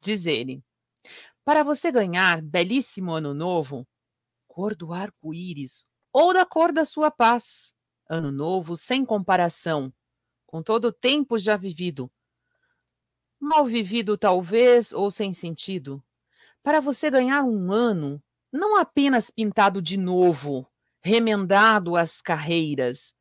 Diz 0.00 0.26
ele: 0.26 0.62
Para 1.44 1.62
você 1.62 1.92
ganhar 1.92 2.42
belíssimo 2.42 3.12
Ano 3.12 3.32
Novo, 3.32 3.86
cor 4.54 4.76
do 4.76 4.92
arco-íris 4.92 5.90
ou 6.12 6.32
da 6.32 6.46
cor 6.46 6.72
da 6.72 6.84
sua 6.84 7.10
paz. 7.10 7.74
Ano 8.08 8.30
Novo 8.30 8.76
sem 8.76 9.04
comparação, 9.04 9.92
com 10.46 10.62
todo 10.62 10.84
o 10.86 10.92
tempo 10.92 11.40
já 11.40 11.56
vivido. 11.56 12.08
Mal 13.40 13.66
vivido, 13.66 14.16
talvez, 14.16 14.92
ou 14.92 15.10
sem 15.10 15.34
sentido. 15.34 16.00
Para 16.62 16.78
você 16.78 17.10
ganhar 17.10 17.42
um 17.42 17.72
ano, 17.72 18.22
não 18.52 18.76
apenas 18.76 19.28
pintado 19.28 19.82
de 19.82 19.96
novo 19.96 20.70
remendado 21.02 21.96
as 21.96 22.22
carreiras, 22.22 23.12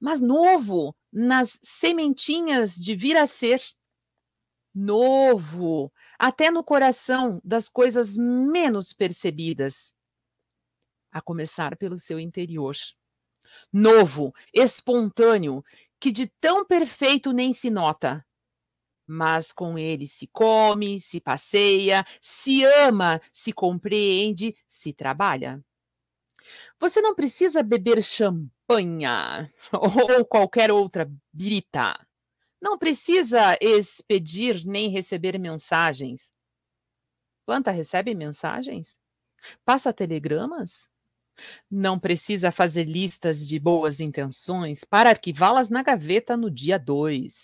mas 0.00 0.22
novo 0.22 0.96
nas 1.12 1.58
sementinhas 1.62 2.74
de 2.74 2.96
vir 2.96 3.16
a 3.18 3.26
ser. 3.26 3.60
Novo, 4.74 5.92
até 6.18 6.50
no 6.50 6.64
coração 6.64 7.40
das 7.44 7.68
coisas 7.68 8.16
menos 8.16 8.92
percebidas, 8.94 9.92
a 11.10 11.20
começar 11.20 11.76
pelo 11.76 11.98
seu 11.98 12.18
interior. 12.18 12.76
Novo, 13.72 14.32
espontâneo, 14.52 15.64
que 16.00 16.12
de 16.12 16.28
tão 16.40 16.64
perfeito 16.64 17.32
nem 17.32 17.52
se 17.52 17.70
nota, 17.70 18.24
mas 19.06 19.52
com 19.52 19.78
ele 19.78 20.06
se 20.06 20.26
come, 20.26 21.00
se 21.00 21.20
passeia, 21.20 22.04
se 22.20 22.62
ama, 22.64 23.20
se 23.32 23.52
compreende, 23.52 24.54
se 24.68 24.92
trabalha. 24.92 25.64
Você 26.78 27.00
não 27.00 27.14
precisa 27.14 27.62
beber 27.62 28.02
champanha 28.02 29.50
ou 29.72 30.24
qualquer 30.26 30.70
outra 30.70 31.10
birita. 31.32 31.98
Não 32.60 32.76
precisa 32.76 33.56
expedir 33.60 34.64
nem 34.66 34.90
receber 34.90 35.38
mensagens. 35.38 36.32
Planta 37.46 37.70
recebe 37.70 38.14
mensagens? 38.14 38.96
Passa 39.64 39.92
telegramas? 39.92 40.88
Não 41.70 41.98
precisa 41.98 42.50
fazer 42.50 42.84
listas 42.84 43.46
de 43.46 43.58
boas 43.58 44.00
intenções 44.00 44.84
para 44.84 45.10
arquivá-las 45.10 45.70
na 45.70 45.82
gaveta 45.82 46.36
no 46.36 46.50
dia 46.50 46.78
2. 46.78 47.34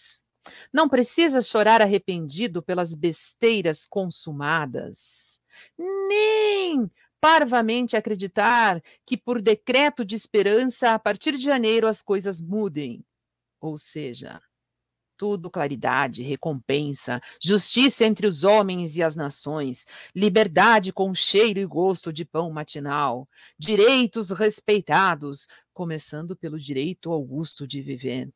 Não 0.73 0.89
precisa 0.89 1.41
chorar 1.41 1.81
arrependido 1.81 2.63
pelas 2.63 2.95
besteiras 2.95 3.87
consumadas. 3.87 5.41
Nem 5.79 6.91
parvamente 7.21 7.97
acreditar 7.97 8.83
que, 9.07 9.17
por 9.17 9.41
decreto 9.41 10.05
de 10.05 10.15
esperança, 10.15 10.91
a 10.91 10.99
partir 10.99 11.33
de 11.33 11.43
janeiro 11.43 11.87
as 11.87 12.03
coisas 12.03 12.41
mudem. 12.41 13.05
Ou 13.61 13.79
seja, 13.79 14.43
tudo 15.17 15.51
claridade, 15.51 16.23
recompensa, 16.23 17.21
justiça 17.43 18.05
entre 18.05 18.27
os 18.27 18.45
homens 18.45 18.97
e 18.97 19.03
as 19.03 19.17
nações, 19.17 19.87
liberdade 20.15 20.93
com 20.93 21.15
cheiro 21.15 21.59
e 21.59 21.67
gosto 21.67 22.13
de 22.13 22.25
pão 22.25 22.51
matinal, 22.51 23.29
direitos 23.59 24.31
respeitados, 24.31 25.49
começando 25.73 26.37
pelo 26.37 26.59
direito 26.59 27.13
ao 27.13 27.23
gosto 27.23 27.67
de 27.67 27.81
viver. 27.81 28.33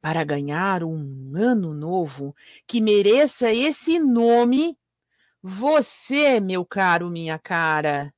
Para 0.00 0.22
ganhar 0.24 0.84
um 0.84 1.32
ano 1.36 1.74
novo 1.74 2.34
que 2.66 2.80
mereça 2.80 3.52
esse 3.52 3.98
nome, 3.98 4.78
você, 5.42 6.40
meu 6.40 6.64
caro, 6.64 7.10
minha 7.10 7.38
cara, 7.38 8.12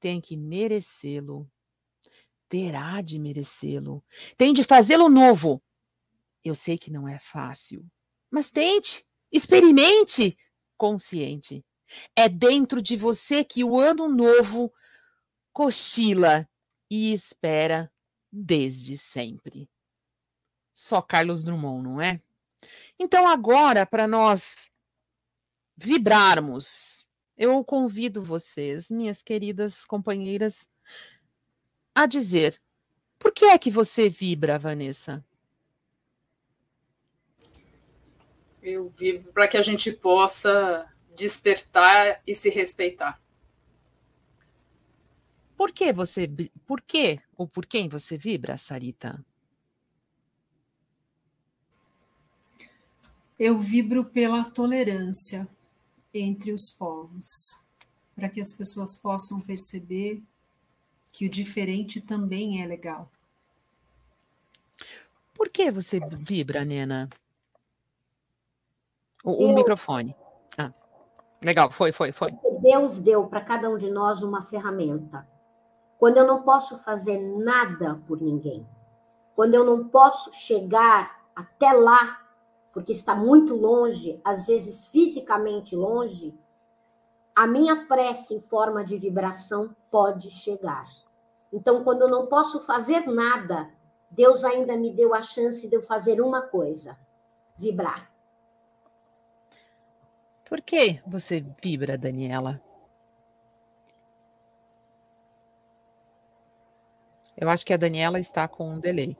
tem 0.00 0.20
que 0.20 0.36
merecê-lo. 0.36 1.48
Terá 2.48 3.00
de 3.00 3.18
merecê-lo. 3.18 4.04
Tem 4.36 4.52
de 4.52 4.64
fazê-lo 4.64 5.08
novo. 5.08 5.62
Eu 6.44 6.54
sei 6.54 6.76
que 6.76 6.90
não 6.90 7.08
é 7.08 7.18
fácil, 7.18 7.84
mas 8.30 8.50
tente, 8.50 9.06
experimente, 9.30 10.36
consciente. 10.76 11.64
É 12.16 12.28
dentro 12.28 12.80
de 12.82 12.96
você 12.96 13.44
que 13.44 13.62
o 13.62 13.78
ano 13.78 14.08
novo 14.08 14.72
cochila 15.52 16.48
e 16.90 17.12
espera 17.12 17.92
desde 18.30 18.96
sempre. 18.96 19.68
Só 20.74 21.02
Carlos 21.02 21.44
Drummond, 21.44 21.84
não 21.84 22.00
é? 22.00 22.20
Então, 22.98 23.28
agora, 23.28 23.84
para 23.84 24.06
nós 24.06 24.70
vibrarmos. 25.76 27.06
Eu 27.36 27.64
convido 27.64 28.22
vocês, 28.22 28.88
minhas 28.88 29.22
queridas 29.22 29.84
companheiras, 29.84 30.68
a 31.94 32.06
dizer: 32.06 32.60
por 33.18 33.32
que 33.32 33.46
é 33.46 33.58
que 33.58 33.70
você 33.70 34.08
vibra, 34.08 34.58
Vanessa? 34.58 35.24
Eu 38.62 38.88
vibro 38.96 39.32
para 39.32 39.48
que 39.48 39.56
a 39.56 39.62
gente 39.62 39.92
possa 39.92 40.88
despertar 41.16 42.22
e 42.26 42.34
se 42.34 42.48
respeitar. 42.48 43.20
Por 45.56 45.72
que 45.72 45.92
você, 45.92 46.30
por 46.66 46.80
que 46.80 47.20
ou 47.36 47.46
por 47.46 47.66
quem 47.66 47.88
você 47.88 48.16
vibra, 48.16 48.56
Sarita? 48.56 49.24
Eu 53.38 53.58
vibro 53.58 54.04
pela 54.04 54.44
tolerância 54.44 55.48
entre 56.14 56.52
os 56.52 56.70
povos, 56.70 57.60
para 58.14 58.28
que 58.28 58.40
as 58.40 58.52
pessoas 58.52 58.94
possam 58.94 59.40
perceber 59.40 60.22
que 61.12 61.26
o 61.26 61.30
diferente 61.30 62.00
também 62.00 62.62
é 62.62 62.66
legal. 62.66 63.10
Por 65.34 65.48
que 65.48 65.70
você 65.70 66.00
vibra, 66.00 66.64
Nena? 66.64 67.08
O, 69.22 69.46
o 69.46 69.54
microfone. 69.54 70.16
Ah, 70.58 70.72
legal, 71.42 71.70
foi, 71.70 71.92
foi, 71.92 72.12
foi. 72.12 72.36
Deus 72.60 72.98
deu 72.98 73.26
para 73.26 73.40
cada 73.40 73.68
um 73.70 73.76
de 73.76 73.90
nós 73.90 74.22
uma 74.22 74.42
ferramenta. 74.42 75.26
Quando 75.98 76.16
eu 76.16 76.26
não 76.26 76.42
posso 76.42 76.76
fazer 76.78 77.18
nada 77.18 78.00
por 78.06 78.20
ninguém, 78.20 78.66
quando 79.36 79.54
eu 79.54 79.64
não 79.64 79.88
posso 79.88 80.32
chegar 80.32 81.22
até 81.34 81.72
lá 81.72 82.22
porque 82.72 82.92
está 82.92 83.14
muito 83.14 83.54
longe, 83.54 84.20
às 84.24 84.46
vezes 84.46 84.86
fisicamente 84.86 85.76
longe, 85.76 86.34
a 87.34 87.46
minha 87.46 87.86
prece 87.86 88.34
em 88.34 88.40
forma 88.40 88.82
de 88.82 88.96
vibração 88.96 89.74
pode 89.90 90.30
chegar. 90.30 90.86
Então, 91.52 91.84
quando 91.84 92.02
eu 92.02 92.08
não 92.08 92.26
posso 92.26 92.60
fazer 92.60 93.06
nada, 93.06 93.70
Deus 94.10 94.42
ainda 94.42 94.76
me 94.76 94.90
deu 94.90 95.14
a 95.14 95.20
chance 95.20 95.68
de 95.68 95.76
eu 95.76 95.82
fazer 95.82 96.20
uma 96.20 96.42
coisa: 96.42 96.98
vibrar. 97.56 98.11
Por 100.52 100.60
que 100.60 101.00
você 101.06 101.42
vibra, 101.62 101.96
Daniela? 101.96 102.60
Eu 107.34 107.48
acho 107.48 107.64
que 107.64 107.72
a 107.72 107.78
Daniela 107.78 108.20
está 108.20 108.46
com 108.46 108.68
um 108.68 108.78
delay. 108.78 109.16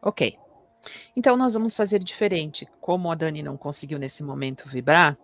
Ok. 0.00 0.38
Então, 1.16 1.36
nós 1.36 1.54
vamos 1.54 1.76
fazer 1.76 1.98
diferente. 1.98 2.64
Como 2.80 3.10
a 3.10 3.16
Dani 3.16 3.42
não 3.42 3.56
conseguiu 3.56 3.98
nesse 3.98 4.22
momento 4.22 4.68
vibrar, 4.68 5.18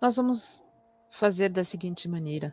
nós 0.00 0.16
vamos 0.16 0.60
fazer 1.08 1.50
da 1.50 1.62
seguinte 1.62 2.08
maneira: 2.08 2.52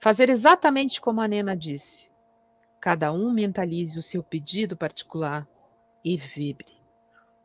fazer 0.00 0.28
exatamente 0.28 1.00
como 1.00 1.20
a 1.20 1.28
Nena 1.28 1.56
disse. 1.56 2.10
Cada 2.80 3.12
um 3.12 3.30
mentalize 3.30 3.96
o 3.96 4.02
seu 4.02 4.24
pedido 4.24 4.76
particular 4.76 5.46
e 6.04 6.16
vibre. 6.16 6.84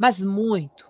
Mas 0.02 0.24
muito. 0.24 0.90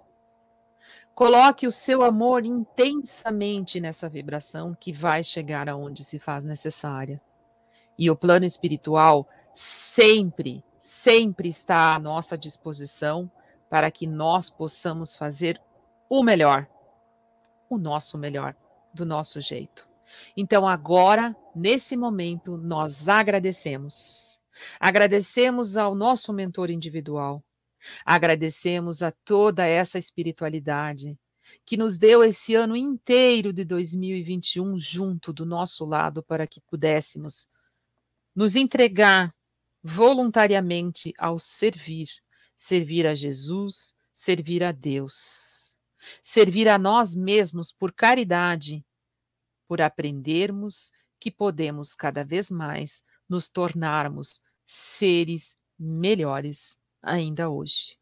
Coloque 1.13 1.67
o 1.67 1.71
seu 1.71 2.01
amor 2.01 2.45
intensamente 2.45 3.81
nessa 3.81 4.07
vibração 4.07 4.73
que 4.73 4.93
vai 4.93 5.21
chegar 5.21 5.67
aonde 5.67 6.01
se 6.01 6.17
faz 6.17 6.45
necessária. 6.45 7.21
E 7.99 8.09
o 8.09 8.15
plano 8.15 8.45
espiritual 8.45 9.27
sempre 9.53 10.63
sempre 10.79 11.49
está 11.49 11.93
à 11.93 11.99
nossa 11.99 12.37
disposição 12.37 13.29
para 13.69 13.91
que 13.91 14.07
nós 14.07 14.49
possamos 14.49 15.17
fazer 15.17 15.61
o 16.09 16.23
melhor, 16.23 16.65
o 17.69 17.77
nosso 17.77 18.17
melhor, 18.17 18.55
do 18.93 19.05
nosso 19.05 19.41
jeito. 19.41 19.85
Então, 20.37 20.65
agora, 20.65 21.35
nesse 21.53 21.97
momento, 21.97 22.57
nós 22.57 23.09
agradecemos. 23.09 24.39
Agradecemos 24.79 25.75
ao 25.75 25.93
nosso 25.95 26.31
mentor 26.31 26.69
individual. 26.69 27.43
Agradecemos 28.05 29.01
a 29.01 29.11
toda 29.11 29.65
essa 29.65 29.97
espiritualidade 29.97 31.17
que 31.65 31.75
nos 31.75 31.97
deu 31.97 32.23
esse 32.23 32.55
ano 32.55 32.75
inteiro 32.75 33.51
de 33.51 33.65
2021 33.65 34.77
junto 34.77 35.33
do 35.33 35.45
nosso 35.45 35.83
lado 35.85 36.23
para 36.23 36.47
que 36.47 36.61
pudéssemos 36.61 37.47
nos 38.35 38.55
entregar 38.55 39.33
voluntariamente 39.83 41.13
ao 41.17 41.39
servir, 41.39 42.07
servir 42.55 43.07
a 43.07 43.15
Jesus, 43.15 43.95
servir 44.13 44.63
a 44.63 44.71
Deus, 44.71 45.77
servir 46.21 46.67
a 46.67 46.77
nós 46.77 47.15
mesmos 47.15 47.71
por 47.71 47.91
caridade, 47.91 48.85
por 49.67 49.81
aprendermos 49.81 50.91
que 51.19 51.31
podemos 51.31 51.95
cada 51.95 52.23
vez 52.23 52.49
mais 52.51 53.03
nos 53.27 53.49
tornarmos 53.49 54.39
seres 54.65 55.57
melhores 55.77 56.75
ainda 57.01 57.49
hoje. 57.49 57.97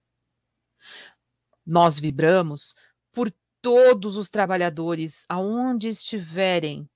Nós 1.66 2.00
vibramos 2.00 2.76
por 3.12 3.34
todos 3.62 4.18
os 4.18 4.30
trabalhadores, 4.30 5.26
aonde 5.28 5.88
estiverem, 5.88 6.90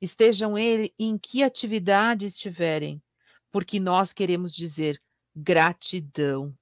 estejam 0.00 0.56
eles 0.56 0.90
em 0.98 1.18
que 1.18 1.42
atividade 1.42 2.26
estiverem, 2.26 3.02
porque 3.50 3.80
nós 3.80 4.12
queremos 4.12 4.54
dizer 4.54 5.02
gratidão. 5.34 6.56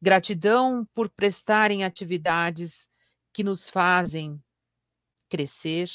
Gratidão 0.00 0.84
por 0.92 1.08
prestarem 1.08 1.84
atividades 1.84 2.88
que 3.32 3.42
nos 3.42 3.68
fazem 3.68 4.42
crescer, 5.28 5.88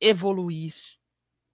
evoluir 0.00 0.74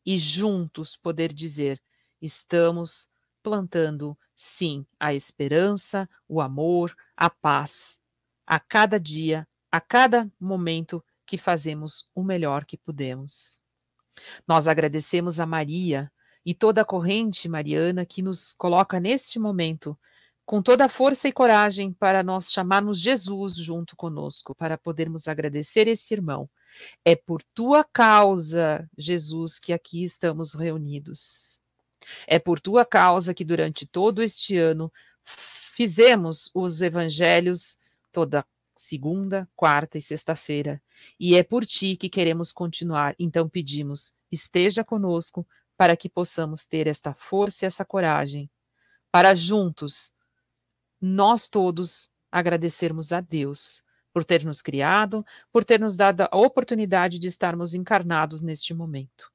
e 0.04 0.18
juntos 0.18 0.96
poder 0.96 1.32
dizer: 1.32 1.80
estamos 2.20 3.08
plantando, 3.42 4.16
sim, 4.34 4.86
a 4.98 5.12
esperança, 5.12 6.08
o 6.28 6.40
amor, 6.40 6.96
a 7.16 7.28
paz, 7.28 8.00
a 8.46 8.60
cada 8.60 8.98
dia, 8.98 9.46
a 9.70 9.80
cada 9.80 10.30
momento 10.38 11.04
que 11.26 11.38
fazemos 11.38 12.08
o 12.14 12.22
melhor 12.22 12.64
que 12.64 12.76
podemos. 12.76 13.60
Nós 14.46 14.68
agradecemos 14.68 15.40
a 15.40 15.46
Maria 15.46 16.12
e 16.44 16.54
toda 16.54 16.82
a 16.82 16.84
corrente 16.84 17.48
mariana 17.48 18.04
que 18.04 18.20
nos 18.20 18.54
coloca 18.54 19.00
neste 19.00 19.38
momento 19.38 19.98
com 20.44 20.60
toda 20.60 20.84
a 20.84 20.88
força 20.88 21.28
e 21.28 21.32
coragem 21.32 21.92
para 21.92 22.22
nós 22.22 22.50
chamarmos 22.50 23.00
Jesus 23.00 23.54
junto 23.56 23.96
conosco, 23.96 24.54
para 24.54 24.76
podermos 24.76 25.28
agradecer 25.28 25.86
esse 25.86 26.12
irmão. 26.12 26.50
É 27.04 27.14
por 27.14 27.42
tua 27.54 27.84
causa, 27.84 28.88
Jesus, 28.98 29.58
que 29.58 29.72
aqui 29.72 30.04
estamos 30.04 30.54
reunidos. 30.54 31.61
É 32.26 32.38
por 32.38 32.60
tua 32.60 32.84
causa 32.84 33.34
que 33.34 33.44
durante 33.44 33.86
todo 33.86 34.22
este 34.22 34.56
ano 34.56 34.92
fizemos 35.74 36.50
os 36.54 36.82
evangelhos 36.82 37.78
toda 38.12 38.46
segunda, 38.76 39.48
quarta 39.54 39.98
e 39.98 40.02
sexta-feira. 40.02 40.82
E 41.18 41.36
é 41.36 41.42
por 41.42 41.64
ti 41.64 41.96
que 41.96 42.08
queremos 42.08 42.52
continuar. 42.52 43.14
Então 43.18 43.48
pedimos, 43.48 44.14
esteja 44.30 44.84
conosco 44.84 45.46
para 45.76 45.96
que 45.96 46.08
possamos 46.08 46.66
ter 46.66 46.86
esta 46.86 47.14
força 47.14 47.64
e 47.64 47.66
essa 47.66 47.84
coragem 47.84 48.50
para 49.10 49.34
juntos 49.34 50.12
nós 51.00 51.48
todos 51.48 52.10
agradecermos 52.30 53.12
a 53.12 53.20
Deus 53.20 53.82
por 54.12 54.24
ter 54.24 54.44
nos 54.44 54.62
criado, 54.62 55.24
por 55.50 55.64
ter 55.64 55.80
nos 55.80 55.96
dado 55.96 56.22
a 56.22 56.36
oportunidade 56.36 57.18
de 57.18 57.28
estarmos 57.28 57.74
encarnados 57.74 58.42
neste 58.42 58.72
momento. 58.72 59.31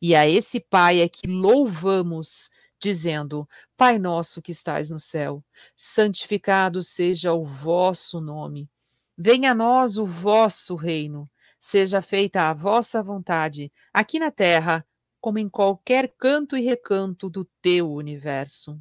E 0.00 0.14
a 0.14 0.28
esse 0.28 0.60
Pai 0.60 1.00
é 1.00 1.08
que 1.08 1.26
louvamos, 1.26 2.50
dizendo: 2.80 3.48
Pai 3.76 3.98
nosso 3.98 4.40
que 4.40 4.52
estais 4.52 4.90
no 4.90 4.98
céu, 4.98 5.44
santificado 5.76 6.82
seja 6.82 7.32
o 7.32 7.44
vosso 7.44 8.20
nome. 8.20 8.68
Venha 9.16 9.52
a 9.52 9.54
nós 9.54 9.98
o 9.98 10.06
vosso 10.06 10.74
reino. 10.74 11.30
Seja 11.60 12.00
feita 12.00 12.48
a 12.48 12.54
vossa 12.54 13.02
vontade, 13.02 13.70
aqui 13.92 14.18
na 14.18 14.30
terra, 14.30 14.86
como 15.20 15.38
em 15.38 15.46
qualquer 15.46 16.14
canto 16.16 16.56
e 16.56 16.62
recanto 16.62 17.28
do 17.28 17.44
teu 17.60 17.92
universo. 17.92 18.80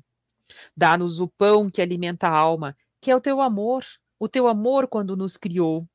Dá-nos 0.75 1.19
o 1.19 1.27
pão 1.27 1.69
que 1.69 1.81
alimenta 1.81 2.29
a 2.29 2.37
alma, 2.37 2.77
que 3.01 3.11
é 3.11 3.15
o 3.15 3.19
teu 3.19 3.41
amor, 3.41 3.85
o 4.17 4.29
teu 4.29 4.47
amor 4.47 4.87
quando 4.87 5.17
nos 5.17 5.35
criou. 5.35 5.85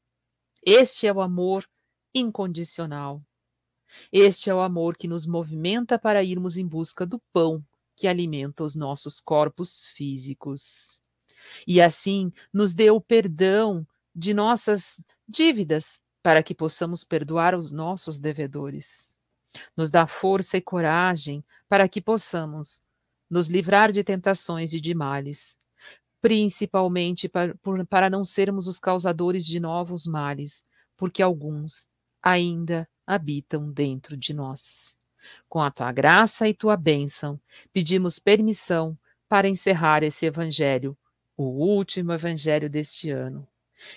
Este 0.62 1.06
é 1.06 1.12
o 1.12 1.22
amor 1.22 1.66
incondicional. 2.14 3.22
Este 4.12 4.50
é 4.50 4.54
o 4.54 4.60
amor 4.60 4.96
que 4.96 5.08
nos 5.08 5.26
movimenta 5.26 5.98
para 5.98 6.22
irmos 6.22 6.56
em 6.56 6.66
busca 6.66 7.06
do 7.06 7.20
pão 7.32 7.64
que 7.96 8.08
alimenta 8.08 8.64
os 8.64 8.74
nossos 8.74 9.20
corpos 9.20 9.86
físicos. 9.94 11.00
E 11.66 11.80
assim 11.80 12.32
nos 12.52 12.74
dê 12.74 12.90
o 12.90 13.00
perdão 13.00 13.86
de 14.14 14.34
nossas 14.34 15.02
dívidas 15.28 16.00
para 16.22 16.42
que 16.42 16.54
possamos 16.54 17.04
perdoar 17.04 17.54
os 17.54 17.70
nossos 17.70 18.18
devedores. 18.18 19.16
Nos 19.76 19.90
dá 19.90 20.06
força 20.06 20.56
e 20.56 20.62
coragem 20.62 21.44
para 21.68 21.88
que 21.88 22.00
possamos 22.00 22.82
nos 23.30 23.46
livrar 23.48 23.92
de 23.92 24.02
tentações 24.02 24.72
e 24.72 24.80
de 24.80 24.94
males, 24.94 25.56
principalmente 26.20 27.28
para, 27.28 27.54
para 27.88 28.08
não 28.08 28.24
sermos 28.24 28.66
os 28.66 28.78
causadores 28.78 29.46
de 29.46 29.60
novos 29.60 30.06
males, 30.06 30.62
porque 30.96 31.22
alguns 31.22 31.86
ainda 32.22 32.88
habitam 33.06 33.70
dentro 33.70 34.16
de 34.16 34.32
nós. 34.32 34.96
Com 35.48 35.60
a 35.60 35.70
tua 35.70 35.92
graça 35.92 36.48
e 36.48 36.54
tua 36.54 36.76
bênção, 36.76 37.40
pedimos 37.72 38.18
permissão 38.18 38.96
para 39.28 39.48
encerrar 39.48 40.02
esse 40.02 40.26
evangelho, 40.26 40.96
o 41.36 41.44
último 41.44 42.12
evangelho 42.12 42.68
deste 42.68 43.10
ano. 43.10 43.46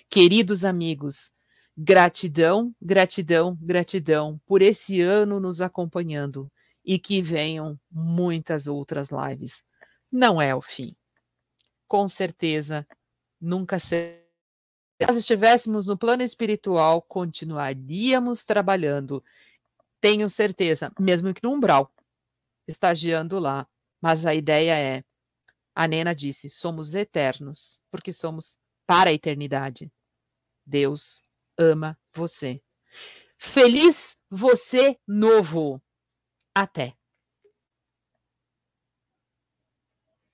Queridos 0.09 0.65
amigos, 0.65 1.31
gratidão, 1.77 2.73
gratidão, 2.81 3.57
gratidão 3.61 4.39
por 4.45 4.61
esse 4.61 5.01
ano 5.01 5.39
nos 5.39 5.61
acompanhando 5.61 6.51
e 6.83 6.97
que 6.97 7.21
venham 7.21 7.79
muitas 7.91 8.67
outras 8.67 9.09
lives. 9.09 9.63
Não 10.11 10.41
é 10.41 10.55
o 10.55 10.61
fim. 10.61 10.95
Com 11.87 12.07
certeza, 12.07 12.85
nunca 13.39 13.79
será. 13.79 14.26
Se 14.99 15.05
nós 15.07 15.15
estivéssemos 15.15 15.85
no 15.85 15.97
plano 15.97 16.23
espiritual, 16.23 17.01
continuaríamos 17.03 18.43
trabalhando. 18.43 19.23
Tenho 20.01 20.27
certeza, 20.27 20.91
mesmo 20.99 21.33
que 21.33 21.43
no 21.43 21.53
umbral, 21.53 21.93
estagiando 22.67 23.37
lá. 23.37 23.67
Mas 24.01 24.25
a 24.25 24.33
ideia 24.33 24.77
é, 24.77 25.03
a 25.75 25.87
Nena 25.87 26.15
disse, 26.15 26.49
somos 26.49 26.95
eternos, 26.95 27.79
porque 27.91 28.11
somos 28.11 28.57
para 28.87 29.11
a 29.11 29.13
eternidade. 29.13 29.91
Deus 30.65 31.23
ama 31.57 31.97
você. 32.13 32.61
Feliz 33.37 34.17
você 34.29 34.97
novo! 35.07 35.81
Até! 36.55 36.97